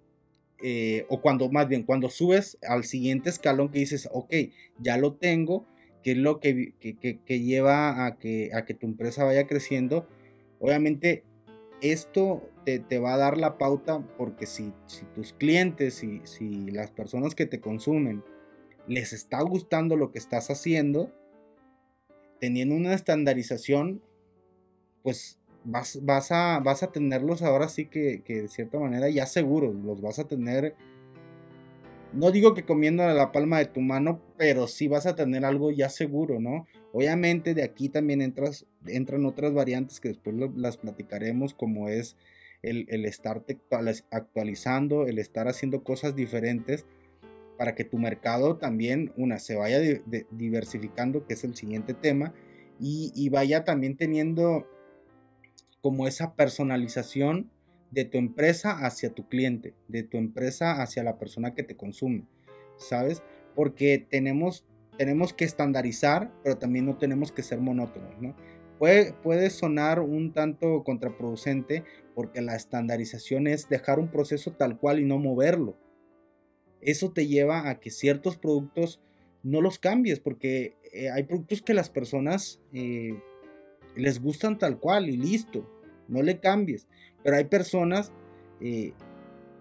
eh, 0.62 1.06
o 1.10 1.22
cuando 1.22 1.50
más 1.50 1.68
bien, 1.68 1.84
cuando 1.84 2.10
subes 2.10 2.58
al 2.68 2.84
siguiente 2.84 3.30
escalón 3.30 3.70
que 3.70 3.80
dices, 3.80 4.10
ok, 4.12 4.34
ya 4.80 4.98
lo 4.98 5.14
tengo, 5.14 5.66
que 6.04 6.12
es 6.12 6.18
lo 6.18 6.40
que, 6.40 6.74
que, 6.80 7.40
lleva 7.42 8.06
a 8.06 8.18
que, 8.18 8.52
a 8.54 8.66
que 8.66 8.74
tu 8.74 8.88
empresa 8.88 9.24
vaya 9.24 9.48
creciendo, 9.48 10.08
obviamente 10.60 11.24
esto 11.82 12.50
te, 12.66 12.80
te, 12.80 13.00
va 13.00 13.14
a 13.14 13.18
dar 13.18 13.38
la 13.38 13.58
pauta 13.58 14.06
porque 14.18 14.46
si, 14.46 14.74
si 14.86 15.06
tus 15.16 15.32
clientes 15.32 15.94
si, 15.94 16.22
si 16.26 16.72
las 16.72 16.92
personas 16.92 17.36
que 17.36 17.46
te 17.46 17.62
consumen 17.62 18.22
les 18.88 19.14
está 19.14 19.42
gustando 19.42 19.96
lo 19.96 20.12
que 20.12 20.20
estás 20.20 20.50
haciendo, 20.50 21.14
teniendo 22.40 22.76
una 22.76 22.94
estandarización, 22.94 24.02
pues 25.04 25.40
vas, 25.64 26.00
vas, 26.04 26.32
a, 26.32 26.60
vas 26.60 26.84
a 26.84 26.92
tenerlos 26.92 27.42
ahora 27.42 27.70
sí 27.70 27.86
que, 27.86 28.22
que, 28.24 28.44
de 28.44 28.48
cierta 28.48 28.80
manera 28.80 29.10
ya 29.10 29.26
seguros, 29.26 29.76
los 29.76 30.02
vas 30.02 30.20
a 30.20 30.28
tener, 30.28 30.76
no 32.14 32.32
digo 32.32 32.54
que 32.54 32.64
comiendo 32.64 33.04
a 33.04 33.14
la 33.14 33.32
palma 33.32 33.60
de 33.60 33.66
tu 33.66 33.82
mano, 33.82 34.20
pero 34.38 34.68
sí 34.68 34.88
vas 34.88 35.06
a 35.06 35.16
tener 35.16 35.46
algo 35.46 35.72
ya 35.72 35.90
seguro, 35.90 36.40
¿no? 36.40 36.68
Obviamente 36.92 37.54
de 37.54 37.64
aquí 37.64 37.90
también 37.90 38.22
entras, 38.22 38.66
entran 38.88 39.26
otras 39.26 39.54
variantes 39.54 40.00
que 40.00 40.10
después 40.10 40.36
las 40.56 40.78
platicaremos, 40.78 41.54
como 41.54 41.90
es 41.90 42.16
el, 42.64 42.88
el 42.90 43.06
estarte 43.06 43.60
actualizando, 44.12 45.06
el 45.06 45.20
estar 45.20 45.48
haciendo 45.48 45.84
cosas 45.84 46.16
diferentes 46.16 46.86
para 47.58 47.76
que 47.76 47.84
tu 47.84 47.98
mercado 47.98 48.58
también, 48.58 49.12
una, 49.18 49.38
se 49.38 49.56
vaya 49.56 49.80
diversificando, 50.32 51.26
que 51.26 51.34
es 51.34 51.44
el 51.44 51.56
siguiente 51.56 51.94
tema, 51.94 52.34
y, 52.80 53.12
y, 53.14 53.28
vaya 53.28 53.66
también 53.66 53.98
teniendo 53.98 54.66
como 55.82 56.08
esa 56.08 56.36
personalización 56.36 57.52
de 57.92 58.06
tu 58.06 58.18
empresa 58.18 58.86
hacia 58.86 59.14
tu 59.14 59.28
cliente, 59.28 59.74
de 59.88 60.04
tu 60.04 60.18
empresa 60.18 60.82
hacia 60.82 61.04
la 61.04 61.18
persona 61.18 61.54
que 61.54 61.64
te 61.64 61.76
consume, 61.76 62.28
¿sabes? 62.78 63.24
Porque 63.56 64.06
tenemos, 64.10 64.66
tenemos 64.98 65.34
que 65.34 65.46
estandarizar, 65.46 66.32
pero 66.44 66.58
también 66.58 66.86
no 66.86 66.98
tenemos 66.98 67.32
que 67.32 67.44
ser 67.44 67.60
monótonos, 67.60 68.22
¿no? 68.22 68.36
Puede, 68.78 69.12
puede 69.12 69.50
sonar 69.50 70.00
un 70.00 70.32
tanto 70.32 70.84
contraproducente 70.84 71.84
porque 72.16 72.42
la 72.42 72.56
estandarización 72.56 73.48
es 73.48 73.68
dejar 73.68 74.00
un 74.00 74.10
proceso 74.10 74.52
tal 74.54 74.78
cual 74.78 75.00
y 75.00 75.06
no 75.06 75.18
moverlo. 75.18 75.78
Eso 76.82 77.12
te 77.12 77.28
lleva 77.28 77.70
a 77.70 77.80
que 77.82 77.90
ciertos 77.90 78.38
productos 78.38 79.02
no 79.44 79.60
los 79.60 79.80
cambies 79.80 80.22
porque 80.22 80.78
eh, 80.94 81.10
hay 81.10 81.24
productos 81.24 81.62
que 81.62 81.74
las 81.74 81.90
personas 81.90 82.62
eh, 82.74 83.20
les 83.96 84.22
gustan 84.22 84.58
tal 84.58 84.80
cual 84.80 85.10
y 85.10 85.18
listo, 85.18 85.70
no 86.08 86.22
le 86.22 86.40
cambies. 86.40 86.88
Pero 87.24 87.38
hay 87.38 87.46
personas 87.46 88.12
eh, 88.62 88.94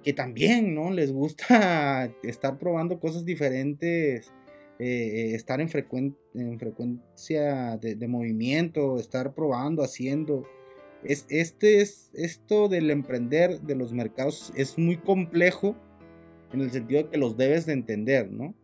que 0.03 0.13
también, 0.13 0.75
¿no? 0.75 0.91
Les 0.91 1.13
gusta 1.13 2.13
estar 2.23 2.59
probando 2.59 3.01
cosas 3.01 3.25
diferentes, 3.25 4.33
eh, 4.79 5.35
estar 5.35 5.61
en, 5.61 5.69
en 6.35 6.59
frecuencia 6.59 7.77
de, 7.79 8.09
movimiento, 8.09 8.99
estar 8.99 9.35
probando, 9.35 9.83
haciendo. 9.83 10.47
Es, 11.05 11.27
este 11.29 11.81
es, 11.81 12.11
esto 12.15 12.69
del 12.69 12.91
emprender 12.91 13.61
de 13.61 13.75
los 13.77 13.93
mercados 13.93 14.53
es 14.57 14.79
muy 14.79 14.97
complejo 14.97 15.77
en 16.53 16.61
el 16.61 16.71
sentido 16.71 17.03
de 17.03 17.11
que 17.11 17.19
los 17.19 17.37
debes 17.37 17.67
de 17.67 17.73
entender, 17.73 18.31
¿no? 18.31 18.55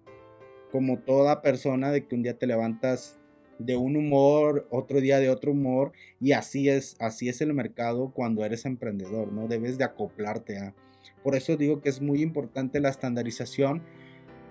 Como 0.73 0.99
toda 0.99 1.43
persona 1.43 1.93
de 1.93 2.07
que 2.07 2.15
un 2.15 2.23
día 2.23 2.39
te 2.39 2.47
levantas 2.47 3.21
de 3.59 3.77
un 3.77 3.97
humor, 3.97 4.67
otro 4.71 5.01
día 5.01 5.19
de 5.19 5.31
otro 5.31 5.53
humor, 5.53 5.93
y 6.21 6.33
así 6.33 6.69
es, 6.69 6.97
así 6.99 7.29
es 7.29 7.41
el 7.41 7.55
mercado 7.55 8.13
cuando 8.13 8.45
eres 8.45 8.65
emprendedor, 8.65 9.33
¿no? 9.33 9.49
Debes 9.49 9.79
de 9.79 9.85
acoplarte 9.85 10.59
a. 10.59 10.75
Por 11.23 11.37
eso 11.37 11.57
digo 11.57 11.81
que 11.81 11.89
es 11.89 12.01
muy 12.01 12.23
importante 12.23 12.81
la 12.81 12.89
estandarización 12.89 13.83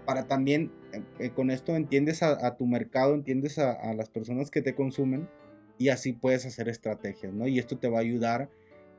para 0.06 0.28
también, 0.28 0.72
eh, 1.20 1.30
con 1.32 1.50
esto 1.50 1.76
entiendes 1.76 2.24
a, 2.24 2.56
tu 2.58 2.66
mercado, 2.66 3.14
entiendes 3.14 3.58
a, 3.58 3.94
las 3.94 4.10
personas 4.10 4.52
que 4.52 4.62
te 4.62 4.76
consumen 4.76 5.30
y 5.78 5.90
así 5.90 6.14
puedes 6.14 6.46
hacer 6.46 6.70
estrategias, 6.70 7.34
¿no? 7.34 7.48
Y 7.48 7.60
esto 7.60 7.78
te 7.78 7.90
va 7.90 8.00
a 8.00 8.02
ayudar 8.02 8.50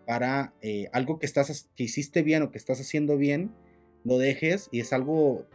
para 0.07 0.55
eh, 0.61 0.88
algo 0.93 1.19
que, 1.19 1.27
estás, 1.27 1.69
que 1.77 1.85
hiciste 1.85 2.23
bien 2.23 2.43
o 2.43 2.51
que 2.51 2.59
estás 2.59 2.81
haciendo 2.81 3.17
bien, 3.17 3.53
lo 4.05 4.19
dejes 4.19 4.69
y 4.71 4.81
es 4.81 4.93
algo 4.93 5.47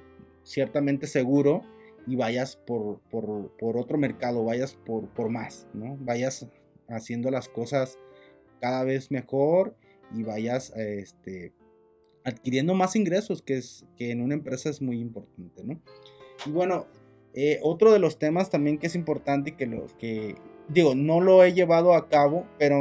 ciertamente 0.44 1.08
seguro 1.08 1.62
y 2.10 2.16
vayas 2.16 2.56
por, 2.56 3.02
por, 3.12 3.78
otro 3.78 4.00
mercado, 4.00 4.44
vayas 4.44 4.74
por, 4.74 5.08
por 5.10 5.30
más, 5.30 5.68
¿no? 5.74 5.96
Vayas 6.00 6.48
haciendo 6.88 7.30
las 7.30 7.48
cosas 7.48 8.00
cada 8.60 8.84
vez 8.84 9.12
mejor 9.12 9.76
y 10.16 10.24
vayas 10.24 10.74
este, 10.76 11.54
adquiriendo 12.24 12.74
más 12.74 12.96
ingresos, 12.96 13.44
que, 13.44 13.58
es, 13.58 13.86
que 13.96 14.10
en 14.10 14.22
una 14.22 14.34
empresa 14.34 14.72
es 14.72 14.82
muy 14.82 15.00
importante, 15.00 15.64
¿no? 15.64 15.80
Y 16.48 16.50
bueno, 16.50 16.88
eh, 17.36 17.60
otro 17.62 17.94
de 17.94 18.00
los 18.00 18.18
temas 18.18 18.50
también 18.50 18.80
que 18.80 18.88
es 18.88 18.96
importante 18.96 19.52
y 19.52 19.54
que, 19.54 19.70
que, 20.00 20.36
digo, 20.68 20.96
no 20.96 21.22
lo 21.22 21.44
he 21.44 21.54
llevado 21.54 21.94
a 21.94 22.10
cabo, 22.10 22.48
pero 22.58 22.80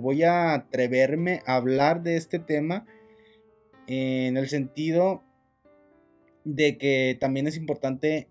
voy 0.00 0.22
a 0.22 0.54
atreverme 0.54 1.42
a 1.44 1.56
hablar 1.56 2.02
de 2.02 2.16
este 2.16 2.38
tema 2.38 2.86
en 3.86 4.38
el 4.38 4.48
sentido 4.48 5.22
de 6.44 6.78
que 6.78 7.18
también 7.20 7.46
es 7.46 7.58
importante 7.58 8.30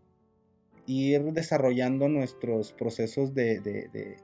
ir 0.90 1.22
desarrollando 1.34 2.10
nuestros 2.10 2.74
procesos 2.74 3.36
de, 3.36 4.18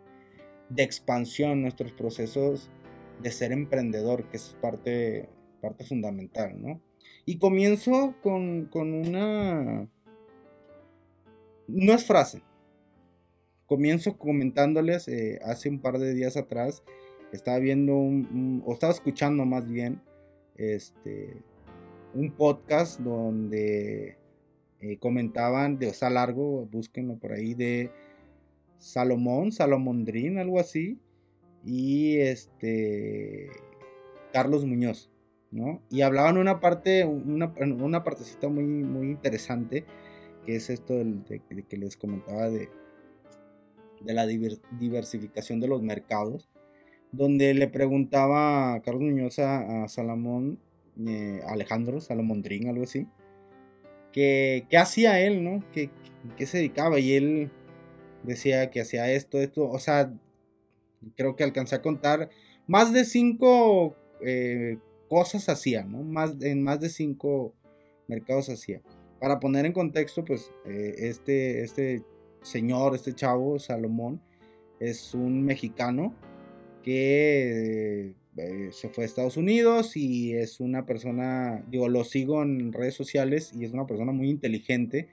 expansión, 0.76 1.62
nuestros 1.62 1.92
procesos 1.92 2.72
de 3.22 3.32
ser 3.32 3.52
emprendedor, 3.52 4.28
que 4.30 4.38
es 4.38 4.58
parte, 4.62 5.30
parte 5.62 5.86
fundamental, 5.86 6.60
¿no? 6.60 6.82
Y 7.26 7.38
comienzo 7.38 8.16
con, 8.22 8.70
una... 8.74 9.88
No 11.68 11.94
es 11.94 12.06
frase. 12.06 12.42
Comienzo 13.68 14.18
comentándoles, 14.18 15.08
eh, 15.08 15.40
hace 15.44 15.70
un 15.70 15.80
par 15.80 16.00
de 16.00 16.14
días 16.14 16.36
atrás, 16.36 16.84
estaba 17.32 17.60
viendo 17.60 17.96
un, 17.96 18.64
o 18.66 18.74
estaba 18.74 18.94
escuchando 18.94 19.46
más 19.46 19.68
bien, 19.68 20.02
este, 20.56 21.44
un 22.14 22.32
podcast 22.32 23.00
donde 23.00 24.18
eh, 24.86 24.98
comentaban 25.00 25.80
de 25.80 25.88
Osa 25.88 26.12
Largo, 26.12 26.68
búsquenlo 26.68 27.18
por 27.18 27.32
ahí, 27.32 27.56
de 27.56 27.90
Salomón, 28.78 29.52
Salomondrín, 29.52 30.38
algo 30.38 30.60
así, 30.60 31.00
y 31.64 32.18
este 32.18 33.50
Carlos 34.32 34.64
Muñoz, 34.64 35.10
¿no? 35.50 35.82
Y 35.90 36.02
hablaban 36.02 36.38
una 36.38 36.60
parte, 36.60 37.04
una, 37.04 37.52
una 37.60 38.04
partecita 38.04 38.48
muy, 38.48 38.64
muy 38.64 39.08
interesante, 39.08 39.86
que 40.46 40.56
es 40.56 40.70
esto 40.70 40.94
de, 40.94 41.42
que 41.68 41.78
les 41.78 41.98
comentaba 41.98 42.50
de, 42.52 42.70
de 44.02 44.14
la 44.14 44.28
diversificación 44.28 45.60
de 45.60 45.68
los 45.68 45.82
mercados, 45.82 46.48
donde 47.12 47.56
le 47.56 47.68
preguntaba 47.68 48.76
a 48.76 48.82
Carlos 48.82 49.02
Muñoz 49.02 49.40
a, 49.40 49.88
Salomón, 49.88 50.60
eh, 51.08 51.42
Alejandro 51.48 52.00
Salomondrín, 52.02 52.68
algo 52.68 52.84
así, 52.84 53.08
que, 54.16 54.78
hacía 54.78 55.20
él, 55.20 55.44
¿no? 55.44 55.64
Que, 55.74 55.90
se 56.46 56.58
dedicaba 56.58 57.00
y 57.00 57.14
él 57.14 57.52
decía 58.24 58.72
que 58.72 58.80
hacía 58.80 59.12
esto, 59.12 59.40
esto, 59.42 59.70
o 59.70 59.78
sea, 59.78 60.12
creo 61.18 61.36
que 61.36 61.44
alcancé 61.44 61.76
a 61.76 61.82
contar 61.82 62.30
más 62.66 62.94
de 62.94 63.04
cinco 63.04 63.96
eh, 64.22 64.78
cosas 65.10 65.50
hacía, 65.50 65.84
¿no? 65.84 66.02
Más, 66.02 66.42
en 66.42 66.64
más 66.64 66.80
de 66.80 66.90
cinco 66.90 67.54
mercados 68.08 68.50
hacía. 68.50 68.82
Para 69.20 69.40
poner 69.40 69.66
en 69.66 69.74
contexto, 69.74 70.24
pues 70.24 70.50
eh, 70.66 70.96
este, 70.98 71.64
este 71.64 72.02
señor, 72.42 72.96
este 72.96 73.14
chavo, 73.14 73.60
Salomón, 73.60 74.22
es 74.80 75.14
un 75.14 75.44
mexicano 75.44 76.16
que 76.84 78.16
eh, 78.38 78.70
se 78.72 78.90
fue 78.90 79.06
a 79.06 79.08
Estados 79.08 79.38
Unidos 79.38 79.96
y 79.96 80.34
es 80.34 80.60
una 80.60 80.86
persona, 80.86 81.64
digo, 81.70 81.88
lo 81.88 82.04
sigo 82.04 82.44
en 82.44 82.74
redes 82.74 82.94
sociales 82.94 83.52
y 83.54 83.64
es 83.64 83.72
una 83.72 83.88
persona 83.88 84.12
muy 84.12 84.30
inteligente 84.30 85.08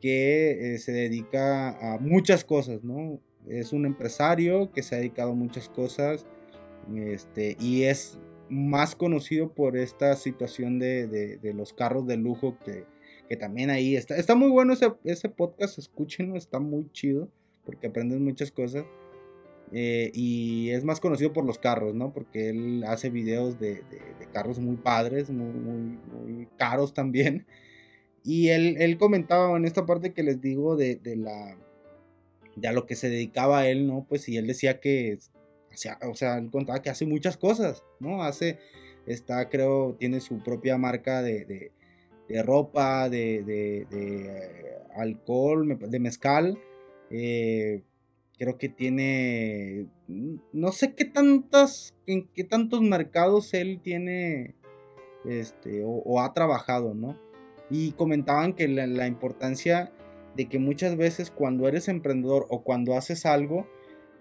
que 0.00 0.74
eh, 0.74 0.78
se 0.78 0.92
dedica 0.92 1.94
a 1.94 1.98
muchas 1.98 2.44
cosas, 2.44 2.84
¿no? 2.84 3.20
Es 3.48 3.72
un 3.72 3.86
empresario 3.86 4.72
que 4.72 4.82
se 4.82 4.94
ha 4.94 4.98
dedicado 4.98 5.32
a 5.32 5.34
muchas 5.34 5.68
cosas 5.68 6.26
este, 6.94 7.56
y 7.60 7.84
es 7.84 8.18
más 8.48 8.94
conocido 8.94 9.52
por 9.54 9.76
esta 9.76 10.16
situación 10.16 10.78
de, 10.78 11.38
los 11.54 11.72
carros 11.72 12.06
de 12.06 12.16
lujo 12.16 12.58
que, 12.64 12.84
también 13.36 13.70
ahí 13.70 13.94
está. 13.94 14.16
Está 14.16 14.34
muy 14.34 14.50
bueno 14.50 14.72
ese, 14.72 14.92
ese 15.04 15.28
podcast, 15.28 15.78
escúchenlo, 15.78 16.36
está 16.36 16.58
muy 16.58 16.90
chido 16.90 17.28
porque 17.64 17.86
aprendes 17.86 18.18
muchas 18.18 18.50
cosas. 18.50 18.84
Eh, 19.72 20.10
y 20.14 20.70
es 20.70 20.84
más 20.84 21.00
conocido 21.00 21.32
por 21.32 21.44
los 21.44 21.58
carros, 21.58 21.94
¿no? 21.94 22.12
Porque 22.12 22.50
él 22.50 22.84
hace 22.86 23.08
videos 23.10 23.60
de, 23.60 23.82
carros 24.32 24.58
muy 24.58 24.76
padres, 24.76 25.30
muy, 25.30 26.48
caros 26.56 26.92
también. 26.92 27.46
Y 28.24 28.48
él, 28.48 28.96
comentaba 28.98 29.56
en 29.56 29.64
esta 29.64 29.86
parte 29.86 30.12
que 30.12 30.22
les 30.22 30.40
digo 30.40 30.76
de, 30.76 31.00
la 31.16 31.56
de 32.56 32.68
a 32.68 32.72
lo 32.72 32.84
que 32.86 32.96
se 32.96 33.08
dedicaba 33.08 33.68
él, 33.68 33.86
¿no? 33.86 34.06
Pues 34.08 34.28
y 34.28 34.36
él 34.36 34.46
decía 34.46 34.80
que, 34.80 35.18
o 36.02 36.14
sea, 36.14 36.38
él 36.38 36.50
contaba 36.50 36.82
que 36.82 36.90
hace 36.90 37.06
muchas 37.06 37.36
cosas, 37.36 37.84
¿no? 38.00 38.22
Hace, 38.24 38.58
está, 39.06 39.48
creo, 39.48 39.96
tiene 39.98 40.20
su 40.20 40.42
propia 40.42 40.78
marca 40.78 41.22
de, 41.22 41.70
ropa, 42.44 43.08
de, 43.08 43.86
eh, 43.90 44.78
alcohol, 44.96 45.78
de 45.78 46.00
mezcal. 46.00 46.58
Eh, 47.10 47.82
creo 48.40 48.56
que 48.56 48.70
tiene, 48.70 49.86
no 50.08 50.72
sé 50.72 50.94
qué 50.94 51.04
tantas, 51.04 51.94
en 52.06 52.26
qué 52.34 52.42
tantos 52.42 52.80
mercados 52.80 53.52
él 53.52 53.80
tiene, 53.84 54.54
este, 55.26 55.82
o, 55.84 56.20
ha 56.22 56.32
trabajado, 56.32 56.94
¿no? 56.94 57.20
Y 57.68 57.92
comentaban 57.92 58.54
que 58.54 58.66
la 58.66 59.06
importancia 59.06 59.92
de 60.36 60.48
que 60.48 60.58
muchas 60.58 60.96
veces 60.96 61.30
cuando 61.30 61.68
eres 61.68 61.88
emprendedor 61.88 62.46
o 62.48 62.62
cuando 62.62 62.96
haces 62.96 63.26
algo, 63.26 63.66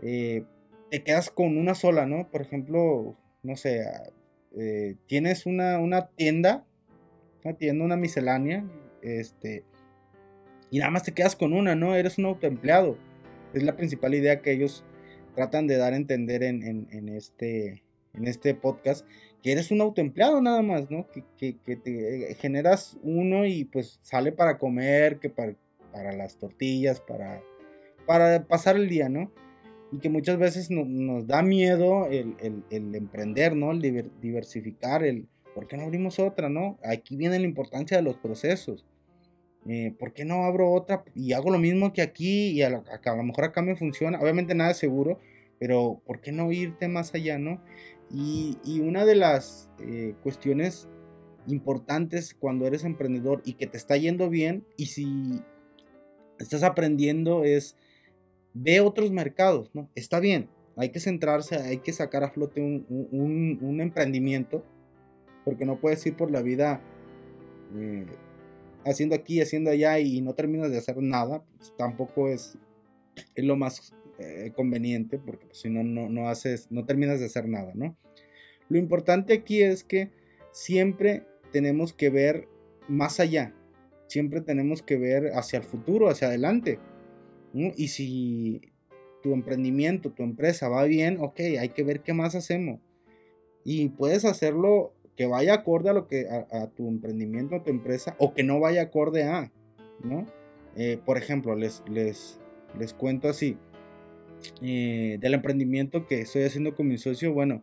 eh, 0.01 0.43
te 0.91 1.01
quedas 1.01 1.29
con 1.29 1.57
una 1.57 1.73
sola, 1.73 2.05
¿no? 2.05 2.29
Por 2.29 2.41
ejemplo, 2.41 3.15
no 3.41 3.55
sé, 3.55 3.85
ah, 3.85 4.03
eh, 4.57 4.97
tienes 5.07 5.45
una, 5.45 6.09
tienda, 6.17 6.65
una 7.45 7.55
tienda, 7.55 7.85
una 7.85 7.95
miscelánea, 7.95 8.65
este, 9.01 9.63
y 10.71 10.79
nada 10.79 10.91
más 10.91 11.03
te 11.03 11.13
quedas 11.13 11.37
con 11.37 11.53
una, 11.53 11.73
¿no? 11.73 11.95
Eres 11.95 12.17
un 12.17 12.25
autoempleado. 12.25 12.97
Es 13.53 13.63
la 13.63 13.75
principal 13.75 14.13
idea 14.13 14.41
que 14.41 14.51
ellos 14.51 14.83
tratan 15.35 15.67
de 15.67 15.77
dar 15.77 15.93
a 15.93 15.97
entender 15.97 16.43
en, 16.43 17.09
este, 17.09 17.83
en 18.13 18.27
este 18.27 18.53
podcast, 18.55 19.05
que 19.41 19.51
eres 19.51 19.71
un 19.71 19.81
autoempleado 19.81 20.41
nada 20.41 20.61
más, 20.61 20.91
¿no? 20.91 21.07
Que, 21.37 21.57
que, 21.57 21.75
te 21.75 22.35
generas 22.35 22.97
uno 23.03 23.45
y 23.45 23.65
pues 23.65 23.99
sale 24.01 24.31
para 24.31 24.57
comer, 24.57 25.19
que 25.19 25.29
para 25.29 25.55
para 25.91 26.13
las 26.13 26.37
tortillas, 26.37 26.99
para, 27.01 27.41
para 28.05 28.45
pasar 28.47 28.75
el 28.75 28.89
día, 28.89 29.09
¿no? 29.09 29.31
Y 29.91 29.99
que 29.99 30.09
muchas 30.09 30.37
veces 30.37 30.69
nos 30.69 31.27
da 31.27 31.41
miedo 31.41 32.07
el, 32.07 32.35
emprender, 32.69 33.55
¿no? 33.55 33.71
El 33.71 33.81
diversificar, 34.21 35.03
el 35.03 35.27
¿por 35.55 35.67
qué 35.67 35.77
no 35.77 35.83
abrimos 35.83 36.19
otra, 36.19 36.49
no? 36.49 36.77
Aquí 36.83 37.15
viene 37.15 37.39
la 37.39 37.45
importancia 37.45 37.97
de 37.97 38.03
los 38.03 38.17
procesos. 38.17 38.85
Eh, 39.67 39.93
¿Por 39.99 40.13
qué 40.13 40.25
no 40.25 40.45
abro 40.45 40.71
otra 40.71 41.03
y 41.13 41.33
hago 41.33 41.51
lo 41.51 41.59
mismo 41.59 41.91
que 41.91 42.01
aquí 42.01 42.51
y 42.51 42.61
a 42.61 42.69
lo, 42.69 42.83
mejor 43.23 43.43
acá 43.43 43.61
me 43.61 43.75
funciona? 43.75 44.19
Obviamente 44.19 44.55
nada 44.55 44.71
es 44.71 44.77
seguro, 44.77 45.19
pero 45.59 46.01
¿por 46.05 46.21
qué 46.21 46.31
no 46.31 46.51
irte 46.51 46.87
más 46.87 47.13
allá, 47.13 47.37
no? 47.37 47.61
Y, 48.11 48.57
una 48.79 49.05
de 49.05 49.15
las 49.15 49.69
eh, 49.79 50.15
cuestiones 50.23 50.87
importantes 51.47 52.33
cuando 52.33 52.65
eres 52.65 52.83
emprendedor 52.83 53.41
y 53.45 53.53
que 53.53 53.67
te 53.67 53.77
está 53.77 53.97
yendo 53.97 54.29
bien 54.29 54.65
y 54.77 54.87
si 54.87 55.41
estás 56.39 56.63
aprendiendo 56.63 57.43
es, 57.43 57.75
ve 58.53 58.79
otros 58.79 59.11
mercados, 59.11 59.69
¿no? 59.73 59.89
Está 59.95 60.19
bien, 60.19 60.49
hay 60.75 60.89
que 60.89 60.99
centrarse, 60.99 61.57
hay 61.57 61.79
que 61.79 61.91
sacar 61.93 62.23
a 62.23 62.29
flote 62.29 62.61
un, 62.61 63.77
emprendimiento, 63.81 64.63
porque 65.43 65.65
no 65.65 65.79
puedes 65.79 66.05
ir 66.05 66.15
por 66.15 66.31
la 66.31 66.41
vida 66.41 66.81
eh, 67.75 68.05
haciendo 68.85 69.15
aquí, 69.15 69.41
haciendo 69.41 69.69
allá 69.71 69.99
y 69.99 70.21
no 70.21 70.33
terminas 70.33 70.71
de 70.71 70.77
hacer 70.77 70.97
nada, 70.97 71.43
pues, 71.57 71.73
tampoco 71.77 72.29
es, 72.29 72.57
es, 73.35 73.43
lo 73.43 73.55
más 73.55 73.93
eh, 74.19 74.51
conveniente, 74.55 75.19
porque 75.19 75.47
pues, 75.47 75.59
si 75.59 75.69
no, 75.69 75.83
no, 75.83 76.29
haces, 76.29 76.67
no 76.71 76.85
terminas 76.85 77.19
de 77.19 77.25
hacer 77.25 77.47
nada, 77.47 77.71
¿no? 77.75 77.97
Lo 78.69 78.77
importante 78.77 79.33
aquí 79.33 79.61
es 79.61 79.83
que 79.83 80.11
siempre 80.51 81.25
tenemos 81.51 81.93
que 81.93 82.09
ver 82.09 82.47
más 82.87 83.19
allá, 83.19 83.53
siempre 84.07 84.41
tenemos 84.41 84.81
que 84.81 84.97
ver 84.97 85.31
hacia 85.33 85.57
el 85.57 85.63
futuro, 85.63 86.09
hacia 86.09 86.27
adelante. 86.27 86.79
Y 87.53 87.87
si 87.87 88.61
tu 89.23 89.33
emprendimiento, 89.33 90.11
tu 90.11 90.21
empresa 90.21 90.69
va 90.69 90.83
bien, 90.83 91.17
ok, 91.19 91.39
hay 91.59 91.69
que 91.69 91.83
ver 91.83 92.01
qué 92.01 92.13
más 92.13 92.35
hacemos. 92.35 92.79
Y 93.63 93.89
puedes 93.89 94.23
hacerlo 94.23 94.93
que 95.19 95.27
vaya 95.27 95.53
acorde 95.53 95.89
a 95.89 95.93
lo 95.93 96.07
que 96.07 96.29
a, 96.29 96.67
tu 96.67 96.87
emprendimiento, 96.87 97.57
a 97.57 97.61
tu 97.61 97.71
empresa, 97.71 98.15
o 98.19 98.33
que 98.33 98.41
no 98.41 98.61
vaya 98.61 98.83
acorde 98.83 99.25
a, 99.25 99.51
¿no? 100.01 100.25
Eh, 100.77 100.97
por 101.05 101.17
ejemplo, 101.17 101.57
les, 101.57 101.83
les, 101.89 102.39
les 102.79 102.93
cuento 102.93 103.27
así, 103.27 103.57
eh, 104.61 105.17
del 105.19 105.33
emprendimiento 105.33 106.07
que 106.07 106.21
estoy 106.21 106.43
haciendo 106.43 106.73
con 106.73 106.87
mi 106.87 106.97
socio, 106.97 107.33
bueno, 107.33 107.61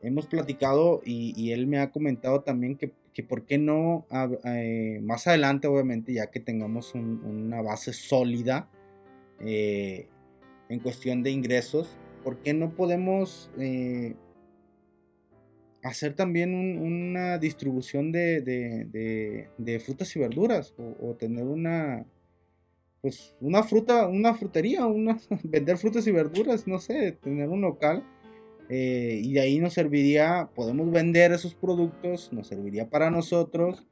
hemos 0.00 0.28
platicado 0.28 1.02
y, 1.04 1.52
él 1.52 1.66
me 1.66 1.78
ha 1.78 1.90
comentado 1.90 2.40
también 2.40 2.74
que, 2.78 2.94
que 3.12 3.22
por 3.22 3.44
qué 3.44 3.58
no 3.58 4.06
eh, 4.46 5.00
más 5.02 5.26
adelante, 5.26 5.68
obviamente, 5.68 6.14
ya 6.14 6.30
que 6.30 6.40
tengamos 6.40 6.94
una 6.94 7.60
base 7.60 7.92
sólida 7.92 8.70
en 9.40 10.80
cuestión 10.82 11.22
de 11.22 11.32
ingresos, 11.32 11.98
¿por 12.24 12.38
qué 12.38 12.54
no 12.54 12.74
podemos 12.74 13.50
hacer 15.82 16.14
también 16.14 16.54
una 16.54 17.38
distribución 17.38 18.12
de, 18.12 19.48
frutas 19.84 20.14
y 20.16 20.18
verduras 20.18 20.74
o, 21.00 21.14
tener 21.14 21.44
una 21.44 22.06
pues 23.00 23.36
una 23.40 23.62
fruta, 23.62 24.08
una 24.08 24.34
frutería, 24.34 24.80
vender 25.44 25.78
frutas 25.78 26.06
y 26.08 26.10
verduras, 26.10 26.66
no 26.66 26.80
sé, 26.80 27.12
tener 27.12 27.48
un 27.48 27.60
local 27.60 28.04
eh, 28.68 29.20
y 29.24 29.32
de 29.32 29.40
ahí 29.40 29.58
nos 29.58 29.74
serviría, 29.74 30.50
podemos 30.54 30.90
vender 30.90 31.32
esos 31.32 31.54
productos, 31.54 32.32
nos 32.32 32.48
serviría 32.48 32.90
para 32.90 33.10
nosotros, 33.10 33.86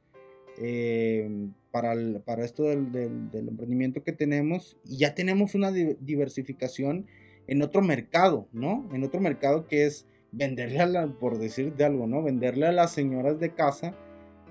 eh, 0.59 1.49
para, 1.71 1.95
para 2.25 2.45
esto 2.45 2.63
del, 2.63 3.29
emprendimiento 3.33 4.03
que 4.03 4.11
tenemos. 4.11 4.77
Y 4.85 4.97
ya 4.97 5.15
tenemos 5.15 5.55
una 5.55 5.71
diversificación 5.71 7.07
en 7.47 7.61
otro 7.61 7.81
mercado, 7.81 8.47
¿no? 8.51 8.87
En 8.93 9.03
otro 9.03 9.19
mercado 9.19 9.67
que 9.67 9.85
es 9.85 10.05
venderle 10.37 10.79
a 10.79 10.85
la, 10.85 11.07
por 11.07 11.39
decir 11.39 11.73
de 11.73 11.85
algo, 11.85 12.07
¿no? 12.07 12.21
Venderle 12.21 12.67
a 12.67 12.71
las 12.71 12.91
señoras 12.91 13.39
de 13.39 13.53
casa 13.53 13.95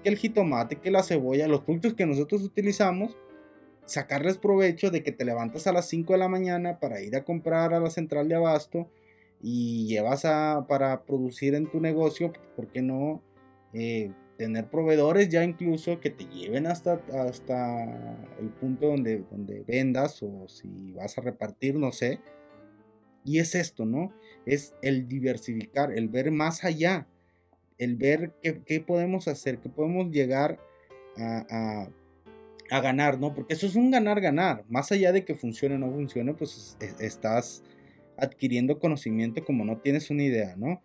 que 0.03 0.09
el 0.09 0.17
jitomate, 0.17 0.77
que 0.77 0.91
la 0.91 1.03
cebolla, 1.03 1.47
los 1.47 1.63
productos 1.63 1.95
que 1.95 2.07
nosotros 2.07 2.43
utilizamos, 2.43 3.17
sacarles 3.85 4.37
provecho 4.37 4.91
de 4.91 5.03
que 5.03 5.13
te 5.13 5.25
levantas 5.25 5.67
a 5.67 5.73
las 5.73 5.89
5 5.89 6.13
de 6.13 6.19
la 6.19 6.29
mañana 6.29 6.81
para 6.81 7.01
ir 7.01 7.15
a 7.15 7.25
comprar 7.25 7.73
a 7.73 7.81
la 7.81 7.91
central 7.91 8.29
de 8.29 8.35
abasto 8.35 8.91
y 9.41 9.87
llevas 9.87 10.25
a, 10.25 10.67
para 10.69 11.05
producir 11.05 11.55
en 11.55 11.71
tu 11.71 11.81
negocio, 11.81 12.33
¿por 12.57 12.67
qué 12.69 12.83
no 12.83 13.23
eh, 13.73 14.11
tener 14.37 14.69
proveedores 14.69 15.29
ya 15.29 15.45
incluso 15.45 16.01
que 16.01 16.11
te 16.11 16.25
lleven 16.25 16.67
hasta, 16.67 17.01
hasta 17.13 18.17
el 18.41 18.49
punto 18.61 18.89
donde, 18.89 19.25
donde 19.31 19.63
vendas 19.63 20.21
o 20.23 20.49
si 20.49 20.93
vas 20.93 21.17
a 21.17 21.21
repartir, 21.21 21.77
no 21.77 21.93
sé? 21.93 22.19
Y 23.27 23.41
es 23.41 23.57
esto, 23.57 23.85
¿no? 23.85 24.13
Es 24.47 24.75
el 24.83 25.09
diversificar, 25.09 25.93
el 25.93 26.09
ver 26.09 26.31
más 26.31 26.65
allá, 26.65 27.09
el 27.77 27.97
ver 27.97 28.33
qué, 28.41 28.81
podemos 28.81 29.27
hacer, 29.27 29.59
qué 29.59 29.69
podemos 29.69 30.11
llegar 30.13 30.61
a, 31.19 31.89
ganar, 32.71 33.19
¿no? 33.19 33.35
Porque 33.35 33.55
eso 33.55 33.67
es 33.67 33.75
un 33.75 33.91
ganar-ganar. 33.91 34.65
Más 34.69 34.93
allá 34.93 35.11
de 35.11 35.25
que 35.25 35.35
funcione 35.35 35.75
o 35.75 35.79
no 35.79 35.91
funcione, 35.91 36.35
pues 36.35 36.77
estás 37.01 37.65
adquiriendo 38.17 38.79
conocimiento 38.79 39.45
como 39.45 39.65
no 39.65 39.79
tienes 39.79 40.09
una 40.11 40.23
idea, 40.23 40.55
¿no? 40.57 40.81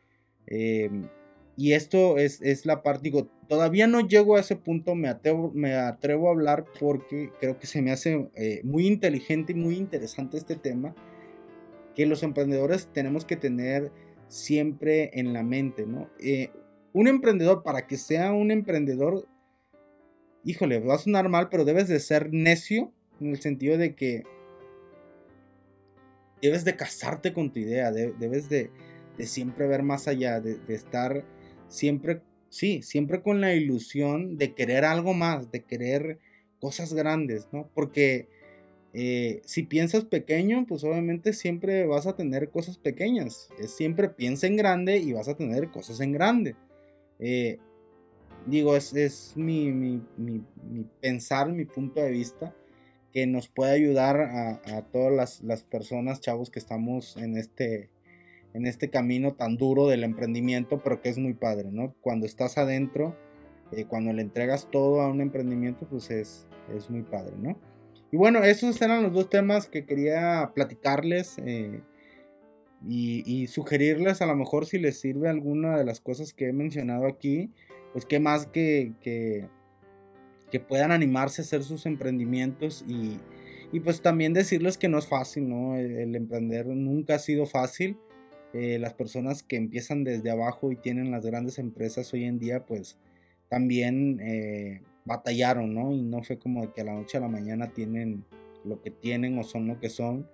Em, 0.48 1.08
y 1.56 1.74
esto 1.74 2.18
es, 2.18 2.42
es, 2.42 2.66
la 2.66 2.82
parte, 2.82 3.04
digo, 3.04 3.30
todavía 3.48 3.86
no 3.86 4.02
llego 4.02 4.36
a 4.36 4.40
ese 4.40 4.56
punto, 4.56 4.96
me 4.96 5.10
atrevo, 5.10 5.52
me 5.54 5.76
atrevo 5.76 6.28
a 6.28 6.32
hablar 6.32 6.66
porque 6.80 7.30
creo 7.40 7.60
que 7.60 7.68
se 7.68 7.82
me 7.82 7.92
hace 7.92 8.30
eh, 8.36 8.62
muy 8.64 8.88
inteligente 8.88 9.54
y 9.54 9.56
muy 9.56 9.76
interesante 9.76 10.38
este 10.38 10.56
tema, 10.56 10.96
que 11.96 12.06
los 12.06 12.24
emprendedores 12.24 12.88
tenemos 12.94 13.26
que 13.26 13.36
tener 13.36 13.92
siempre 14.28 15.12
en 15.14 15.34
la 15.34 15.44
mente, 15.44 15.86
¿no? 15.86 16.10
Eh, 16.20 16.52
un 16.94 17.08
emprendedor, 17.08 17.64
para 17.64 17.88
que 17.88 17.98
sea 17.98 18.34
un 18.34 18.52
emprendedor, 18.52 19.28
híjole, 20.44 20.80
va 20.80 20.96
a 20.96 21.00
sonar 21.00 21.30
mal, 21.30 21.50
pero 21.50 21.66
debes 21.66 21.88
de 21.88 22.00
ser 22.00 22.34
necio 22.34 22.92
en 23.20 23.28
el 23.28 23.42
sentido 23.42 23.78
de 23.78 23.96
que 23.96 24.24
debes 26.42 26.66
de 26.66 26.76
casarte 26.76 27.34
con 27.34 27.52
tu 27.52 27.60
idea, 27.60 27.92
debes 27.92 28.50
de, 28.50 28.72
siempre 29.20 29.68
ver 29.68 29.84
más 29.84 30.08
allá, 30.08 30.42
de, 30.42 30.60
estar 30.74 31.24
siempre, 31.68 32.22
sí, 32.50 32.82
siempre 32.82 33.22
con 33.22 33.40
la 33.40 33.54
ilusión 33.54 34.38
de 34.38 34.54
querer 34.54 34.84
algo 34.84 35.14
más, 35.14 35.52
de 35.52 35.64
querer 35.64 36.20
cosas 36.60 36.94
grandes, 36.94 37.48
¿no? 37.52 37.70
Porque 37.74 38.28
eh, 38.94 39.42
si 39.46 39.64
piensas 39.64 40.04
pequeño, 40.04 40.66
pues 40.68 40.84
obviamente 40.84 41.34
siempre 41.34 41.86
vas 41.86 42.08
a 42.08 42.16
tener 42.16 42.50
cosas 42.50 42.78
pequeñas. 42.78 43.50
siempre 43.68 44.10
piensa 44.10 44.48
en 44.48 44.58
grande 44.58 44.98
y 44.98 45.14
vas 45.14 45.28
a 45.28 45.36
tener 45.36 45.70
cosas 45.70 46.02
en 46.02 46.12
grande. 46.12 46.56
Eh, 47.20 47.60
digo, 48.46 48.76
es, 48.76 49.34
mi, 49.36 49.72
mi, 49.72 50.02
pensar, 51.00 51.50
mi 51.50 51.66
punto 51.66 52.02
de 52.02 52.12
vista 52.12 52.54
que 53.14 53.28
nos 53.28 53.50
puede 53.50 53.74
ayudar 53.74 54.22
a, 54.22 54.82
todas 54.92 55.42
las, 55.44 55.64
personas, 55.64 56.22
chavos, 56.22 56.50
que 56.50 56.60
estamos 56.60 57.18
en 57.18 57.38
este, 57.38 57.90
en 58.54 58.66
este 58.66 58.90
camino 58.90 59.34
tan 59.34 59.58
duro 59.58 59.88
del 59.88 60.06
emprendimiento, 60.06 60.82
pero 60.82 61.02
que 61.02 61.10
es 61.10 61.18
muy 61.18 61.34
padre, 61.34 61.72
¿no? 61.72 61.94
Cuando 62.00 62.26
estás 62.26 62.58
adentro, 62.58 63.18
eh, 63.74 63.84
cuando 63.86 64.14
le 64.14 64.22
entregas 64.22 64.70
todo 64.72 65.02
a 65.02 65.10
un 65.10 65.20
emprendimiento, 65.20 65.86
pues 65.90 66.10
es, 66.10 66.48
es 66.74 66.90
muy 66.90 67.02
padre, 67.02 67.34
¿no? 67.38 67.58
Y 68.12 68.18
bueno, 68.18 68.44
esos 68.44 68.82
eran 68.82 69.04
los 69.04 69.14
dos 69.14 69.30
temas 69.30 69.68
que 69.68 69.86
quería 69.86 70.52
platicarles. 70.54 71.38
Eh, 71.46 71.82
y, 72.88 73.48
sugerirles 73.48 74.22
a 74.22 74.26
lo 74.26 74.36
mejor 74.36 74.66
si 74.66 74.80
les 74.80 75.00
sirve 75.00 75.30
alguna 75.30 75.78
de 75.78 75.86
las 75.86 76.02
cosas 76.02 76.34
que 76.34 76.48
he 76.48 76.54
mencionado 76.54 77.06
aquí, 77.06 77.52
pues 77.94 78.06
qué 78.06 78.20
más 78.20 78.48
que, 78.48 78.94
que, 79.02 79.48
puedan 80.68 80.92
animarse 80.92 81.42
a 81.42 81.46
hacer 81.46 81.64
sus 81.64 81.86
emprendimientos 81.86 82.84
y, 82.88 83.20
pues 83.82 84.02
también 84.02 84.34
decirles 84.34 84.78
que 84.78 84.90
no 84.90 84.98
es 84.98 85.08
fácil, 85.08 85.48
¿no? 85.48 85.78
El, 85.78 86.16
emprender 86.16 86.68
nunca 86.68 87.16
ha 87.16 87.20
sido 87.20 87.46
fácil. 87.46 87.98
Eh, 88.54 88.80
las 88.80 88.94
personas 88.94 89.44
que 89.44 89.56
empiezan 89.56 90.04
desde 90.04 90.30
abajo 90.30 90.74
y 90.74 90.76
tienen 90.76 91.10
las 91.10 91.26
grandes 91.26 91.58
empresas 91.58 92.14
hoy 92.14 92.26
en 92.26 92.38
día, 92.38 92.66
pues 92.66 92.98
también 93.48 94.20
eh, 94.20 94.82
batallaron, 95.06 95.74
¿no? 95.74 95.92
Y 95.94 96.02
no 96.02 96.24
fue 96.24 96.38
como 96.38 96.74
que 96.74 96.82
a 96.82 96.86
la 96.86 96.94
noche 96.94 97.18
a 97.18 97.22
la 97.22 97.28
mañana 97.28 97.74
tienen 97.74 98.26
lo 98.64 98.82
que 98.82 98.92
tienen 98.92 99.38
o 99.40 99.44
son 99.44 99.68
lo 99.68 99.80
que 99.80 99.90
son 99.90 100.28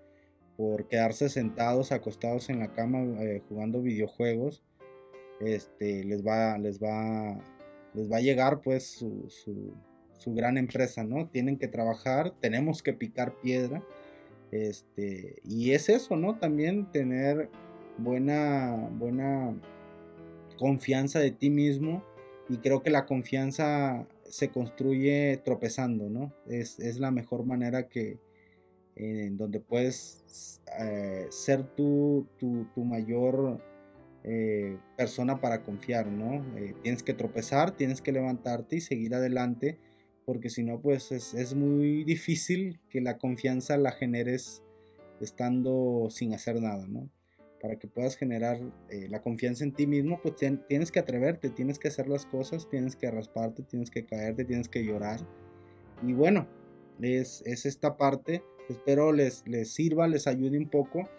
por 0.57 0.87
quedarse 0.87 1.29
sentados, 1.29 1.91
acostados 1.91 2.49
en 2.49 2.59
la 2.59 2.73
cama 2.73 3.03
eh, 3.21 3.43
jugando 3.47 3.81
videojuegos, 3.81 4.63
este, 5.39 6.03
les 6.03 6.25
va, 6.25 6.57
les 6.57 6.81
va, 6.81 7.39
les 7.93 8.11
va 8.11 8.17
a 8.17 8.21
llegar 8.21 8.61
pues 8.61 8.87
su, 8.87 9.29
su, 9.29 10.33
gran 10.33 10.57
empresa, 10.57 11.03
¿no? 11.03 11.29
Tienen 11.29 11.57
que 11.57 11.67
trabajar, 11.67 12.33
tenemos 12.41 12.81
que 12.81 12.91
picar 12.91 13.35
piedra, 13.39 13.83
este, 14.51 15.35
y 15.43 15.71
es 15.71 15.89
eso, 15.89 16.15
¿no? 16.15 16.37
También 16.39 16.91
tener 16.91 17.49
buena, 17.99 18.89
buena 18.93 19.55
confianza 20.57 21.19
de 21.19 21.31
ti 21.31 21.51
mismo, 21.51 22.03
y 22.49 22.57
creo 22.57 22.81
que 22.81 22.89
la 22.89 23.05
confianza 23.05 24.07
se 24.29 24.49
construye 24.49 25.41
tropezando, 25.43 26.09
¿no? 26.09 26.33
Es, 26.47 26.79
es 26.79 26.99
la 26.99 27.11
mejor 27.11 27.45
manera 27.45 27.87
que, 27.87 28.19
en 28.97 29.37
donde 29.37 29.59
puedes 29.59 30.61
eh, 30.79 31.27
ser 31.29 31.63
tú 31.75 32.27
tu, 32.37 32.67
mayor 32.83 33.61
eh, 34.23 34.77
persona 34.97 35.39
para 35.39 35.63
confiar, 35.63 36.07
¿no? 36.07 36.43
Eh, 36.57 36.73
tienes 36.81 37.03
que 37.03 37.13
tropezar, 37.13 37.71
tienes 37.71 38.01
que 38.01 38.11
levantarte 38.11 38.77
y 38.77 38.81
seguir 38.81 39.13
adelante, 39.13 39.77
porque 40.25 40.49
si 40.49 40.63
no, 40.63 40.81
pues 40.81 41.11
es, 41.11 41.53
muy 41.53 42.03
difícil 42.03 42.79
que 42.89 43.01
la 43.01 43.17
confianza 43.17 43.77
la 43.77 43.91
generes 43.91 44.63
estando 45.21 46.07
sin 46.09 46.33
hacer 46.33 46.61
nada, 46.61 46.87
¿no? 46.87 47.09
Para 47.61 47.77
que 47.77 47.87
puedas 47.87 48.15
generar 48.17 48.59
la 49.09 49.21
confianza 49.21 49.63
en 49.63 49.73
ti 49.73 49.87
mismo, 49.87 50.19
pues 50.21 50.35
tienes 50.67 50.91
que 50.91 50.99
atreverte, 50.99 51.49
tienes 51.49 51.79
que 51.79 51.87
hacer 51.87 52.07
las 52.07 52.25
cosas, 52.25 52.69
tienes 52.69 52.95
que 52.95 53.09
rasparte, 53.09 53.63
tienes 53.63 53.89
que 53.89 54.05
caerte, 54.05 54.45
tienes 54.45 54.69
que 54.69 54.85
llorar. 54.85 55.19
Y 56.05 56.13
bueno, 56.13 56.47
es, 57.01 57.41
es 57.45 57.65
esta 57.65 57.97
parte 57.97 58.43
Espero 58.69 59.13
les, 59.13 59.43
les 59.47 59.73
sirva, 59.73 60.07
les 60.07 60.27
ayude 60.27 60.57
un 60.57 60.69
poco. 60.69 61.09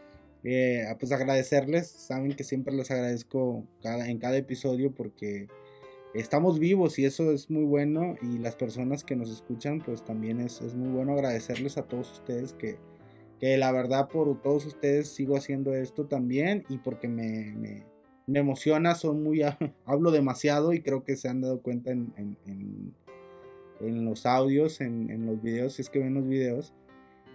Eh, 0.45 0.85
pues 1.01 1.11
agradecerles, 1.13 1.89
saben 1.89 2.33
que 2.33 2.45
siempre 2.45 2.75
les 2.75 2.91
agradezco 2.91 3.67
cada, 3.83 4.09
en 4.09 4.19
cada 4.19 4.37
episodio 4.37 4.93
porque 4.95 5.49
estamos 6.15 6.61
vivos 6.61 6.99
y 7.01 7.07
eso 7.07 7.33
es 7.33 7.51
muy 7.51 7.65
bueno 7.65 8.15
y 8.23 8.39
las 8.39 8.55
personas 8.55 9.03
que 9.03 9.17
nos 9.17 9.31
escuchan 9.31 9.81
pues 9.85 10.05
también 10.05 10.41
es, 10.41 10.63
muy 10.77 10.91
bueno 10.91 11.15
agradecerles 11.15 11.77
a 11.77 11.83
todos 11.83 12.13
ustedes 12.13 12.53
que, 12.53 12.79
que, 13.39 13.57
la 13.57 13.73
verdad 13.73 14.09
por 14.09 14.41
todos 14.43 14.67
ustedes 14.67 15.09
sigo 15.09 15.37
haciendo 15.37 15.75
esto 15.75 16.07
también 16.07 16.65
y 16.69 16.79
porque 16.79 17.09
me, 17.09 17.55
me, 17.57 17.85
me 18.29 18.41
emociona, 18.41 18.95
son 18.95 19.23
muy, 19.23 19.43
hablo 19.87 20.11
demasiado 20.11 20.73
y 20.73 20.83
creo 20.83 21.03
que 21.03 21.17
se 21.17 21.29
han 21.29 21.41
dado 21.41 21.63
cuenta 21.63 21.91
en, 21.91 22.13
en, 22.17 22.95
en, 23.81 24.05
los 24.05 24.27
audios, 24.27 24.81
en, 24.81 25.25
los 25.27 25.43
videos, 25.43 25.75
si 25.75 25.83
es 25.83 25.91
que 25.91 25.99
ven 25.99 26.15
los 26.15 26.29
videos. 26.29 26.75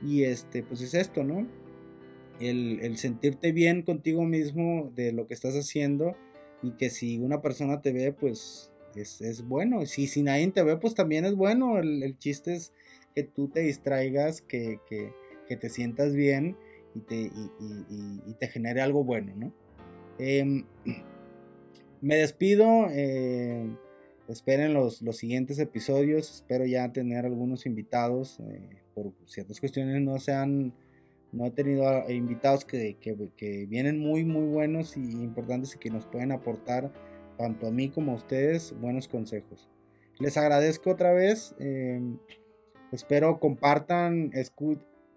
Y 0.01 0.23
este, 0.23 0.61
pues 0.61 0.81
es 0.81 0.93
esto, 0.93 1.23
¿no? 1.23 1.47
El, 2.39 2.97
sentirte 2.97 3.51
bien 3.51 3.81
contigo 3.81 4.23
mismo 4.23 4.91
de 4.95 5.13
lo 5.13 5.27
que 5.27 5.33
estás 5.33 5.55
haciendo 5.55 6.15
y 6.61 6.71
que 6.71 6.89
si 6.89 7.17
una 7.19 7.41
persona 7.41 7.81
te 7.81 7.91
ve, 7.91 8.11
pues 8.11 8.71
es, 8.95 9.21
es 9.21 9.47
bueno. 9.47 9.85
Si, 9.85 10.07
si 10.07 10.21
nadie 10.21 10.47
te 10.51 10.61
ve, 10.61 10.77
pues 10.77 10.93
también 10.93 11.25
es 11.25 11.35
bueno. 11.35 11.79
El, 11.79 12.17
chiste 12.19 12.53
es 12.53 12.71
que 13.15 13.23
tú 13.23 13.47
te 13.47 13.61
distraigas, 13.61 14.41
que, 14.41 14.79
que, 14.87 15.11
que 15.47 15.57
te 15.57 15.69
sientas 15.69 16.15
bien 16.15 16.57
y 16.95 16.99
te, 17.01 17.15
y, 17.15 18.33
te 18.39 18.47
genere 18.47 18.81
algo 18.81 19.03
bueno, 19.03 19.33
¿no? 19.35 19.53
Em, 20.19 20.65
me 22.01 22.15
despido. 22.15 22.87
Eh, 22.91 23.75
esperen 24.27 24.73
los, 24.73 25.01
los, 25.01 25.17
siguientes 25.17 25.59
episodios. 25.59 26.31
Espero 26.31 26.65
ya 26.65 26.91
tener 26.91 27.25
algunos 27.25 27.65
invitados. 27.65 28.39
Eh, 28.39 28.83
por 28.93 29.13
ciertas 29.25 29.59
cuestiones 29.59 30.01
no 30.01 30.19
se 30.19 30.33
han, 30.33 30.73
no 31.31 31.45
he 31.45 31.51
tenido 31.51 32.09
invitados 32.09 32.65
que, 32.65 32.97
que, 32.99 33.65
vienen 33.65 33.99
muy, 33.99 34.23
muy 34.23 34.45
buenos 34.45 34.97
y 34.97 35.01
importantes 35.01 35.75
y 35.75 35.79
que 35.79 35.89
nos 35.89 36.05
pueden 36.05 36.31
aportar 36.31 36.91
tanto 37.37 37.67
a 37.67 37.71
mí 37.71 37.89
como 37.89 38.11
a 38.11 38.15
ustedes 38.15 38.73
buenos 38.79 39.07
consejos. 39.07 39.69
Les 40.19 40.37
agradezco 40.37 40.91
otra 40.91 41.11
vez. 41.11 41.55
Em, 41.59 42.17
espero 42.91 43.39
compartan, 43.39 44.29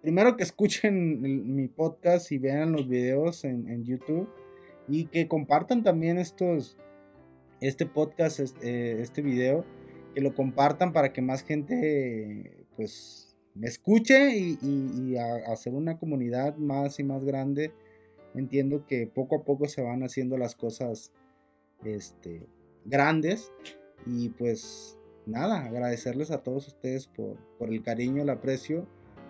primero 0.07 0.37
que 0.37 0.45
escuchen 0.45 1.21
mi 1.57 1.67
podcast 1.67 2.31
y 2.31 2.39
vean 2.39 2.71
los 2.71 2.89
videos 2.89 3.43
en, 3.43 3.83
YouTube 3.83 4.29
y 4.87 5.07
que 5.07 5.27
compartan 5.27 5.83
también 5.83 6.17
estos, 6.17 6.79
este 7.61 7.87
podcast, 7.87 8.39
este, 8.39 9.01
este 9.01 9.21
video, 9.21 9.65
que 10.15 10.21
lo 10.21 10.33
compartan 10.33 10.93
para 10.93 11.13
que 11.13 11.23
más 11.23 11.43
gente 11.43 12.69
pues 12.77 13.37
me 13.57 13.67
escuche 13.67 14.37
y, 14.39 15.17
hacer 15.49 15.75
una 15.75 15.99
comunidad 15.99 16.57
más 16.57 17.01
y 17.01 17.03
más 17.03 17.25
grande. 17.25 17.73
Entiendo 18.37 18.87
que 18.87 19.09
poco 19.09 19.41
a 19.41 19.45
poco 19.45 19.67
se 19.67 19.83
van 19.83 20.05
haciendo 20.05 20.39
las 20.39 20.55
cosas 20.55 21.11
este, 21.85 22.47
grandes 22.85 23.51
y 24.07 24.29
pues 24.29 25.01
nada, 25.27 25.65
agradecerles 25.65 26.31
a 26.31 26.45
todos 26.45 26.69
ustedes 26.69 27.09
por, 27.09 27.39
el 27.59 27.83
cariño, 27.83 28.23
el 28.23 28.31
aprecio. 28.31 28.87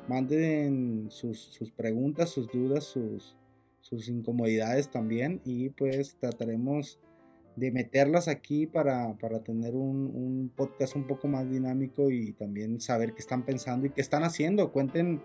Manden 0.09 1.07
sus, 1.11 1.39
sus 1.39 1.71
preguntas, 1.71 2.31
sus 2.31 2.49
dudas, 2.51 2.85
sus, 2.85 3.37
sus 3.81 4.09
incomodidades 4.09 4.91
también 4.91 5.41
y 5.45 5.71
pues 5.71 6.17
trataremos 6.19 6.99
de 7.57 7.73
meterlas 7.73 8.29
aquí 8.29 8.67
para, 8.67 9.17
tener 9.45 9.75
un, 9.75 10.53
podcast 10.55 10.95
un 10.95 11.07
poco 11.07 11.27
más 11.27 11.51
dinámico 11.51 12.11
y 12.11 12.33
también 12.33 12.81
saber 12.81 13.15
qué 13.15 13.21
están 13.21 13.45
pensando 13.45 13.87
y 13.87 13.91
qué 13.91 14.03
están 14.03 14.25
haciendo. 14.25 14.73
Cuenten, 14.73 15.23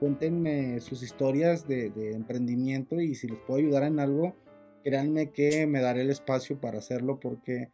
cuéntenme 0.00 0.80
sus 0.80 1.02
historias 1.02 1.68
de, 1.68 1.92
emprendimiento 2.14 3.00
y 3.00 3.14
si 3.14 3.28
les 3.28 3.38
puedo 3.40 3.60
ayudar 3.60 3.82
en 3.82 4.00
algo, 4.00 4.34
créanme 4.82 5.30
que 5.30 5.66
me 5.66 5.80
daré 5.80 6.02
el 6.02 6.10
espacio 6.10 6.58
para 6.58 6.78
hacerlo 6.78 7.20
porque 7.20 7.70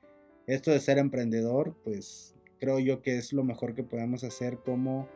esto 0.47 0.73
de 0.73 0.81
ser 0.81 0.99
emprendedor, 0.99 1.77
pues 1.85 2.35
creo 2.59 2.81
yo 2.81 3.01
que 3.01 3.17
es 3.17 3.33
lo 3.33 3.45
mejor 3.45 3.75
que 3.75 3.85
podemos 3.85 4.25
hacer 4.25 4.59
como, 4.65 5.09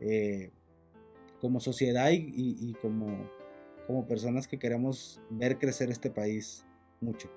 eh, 0.00 0.50
como 1.40 1.60
sociedad 1.60 2.10
y, 2.10 2.24
y 2.26 2.74
como, 2.80 3.30
como 3.86 4.06
personas 4.06 4.46
que 4.46 4.58
queremos 4.58 5.20
ver 5.30 5.58
crecer 5.58 5.90
este 5.90 6.10
país 6.10 6.64
mucho. 7.00 7.30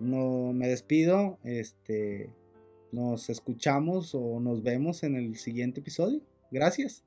No 0.00 0.52
me 0.52 0.68
despido, 0.68 1.38
este 1.44 2.30
nos 2.92 3.28
escuchamos 3.28 4.14
o 4.14 4.38
nos 4.40 4.62
vemos 4.62 5.02
en 5.02 5.16
el 5.16 5.36
siguiente 5.36 5.80
episodio. 5.80 6.20
Gracias. 6.50 7.04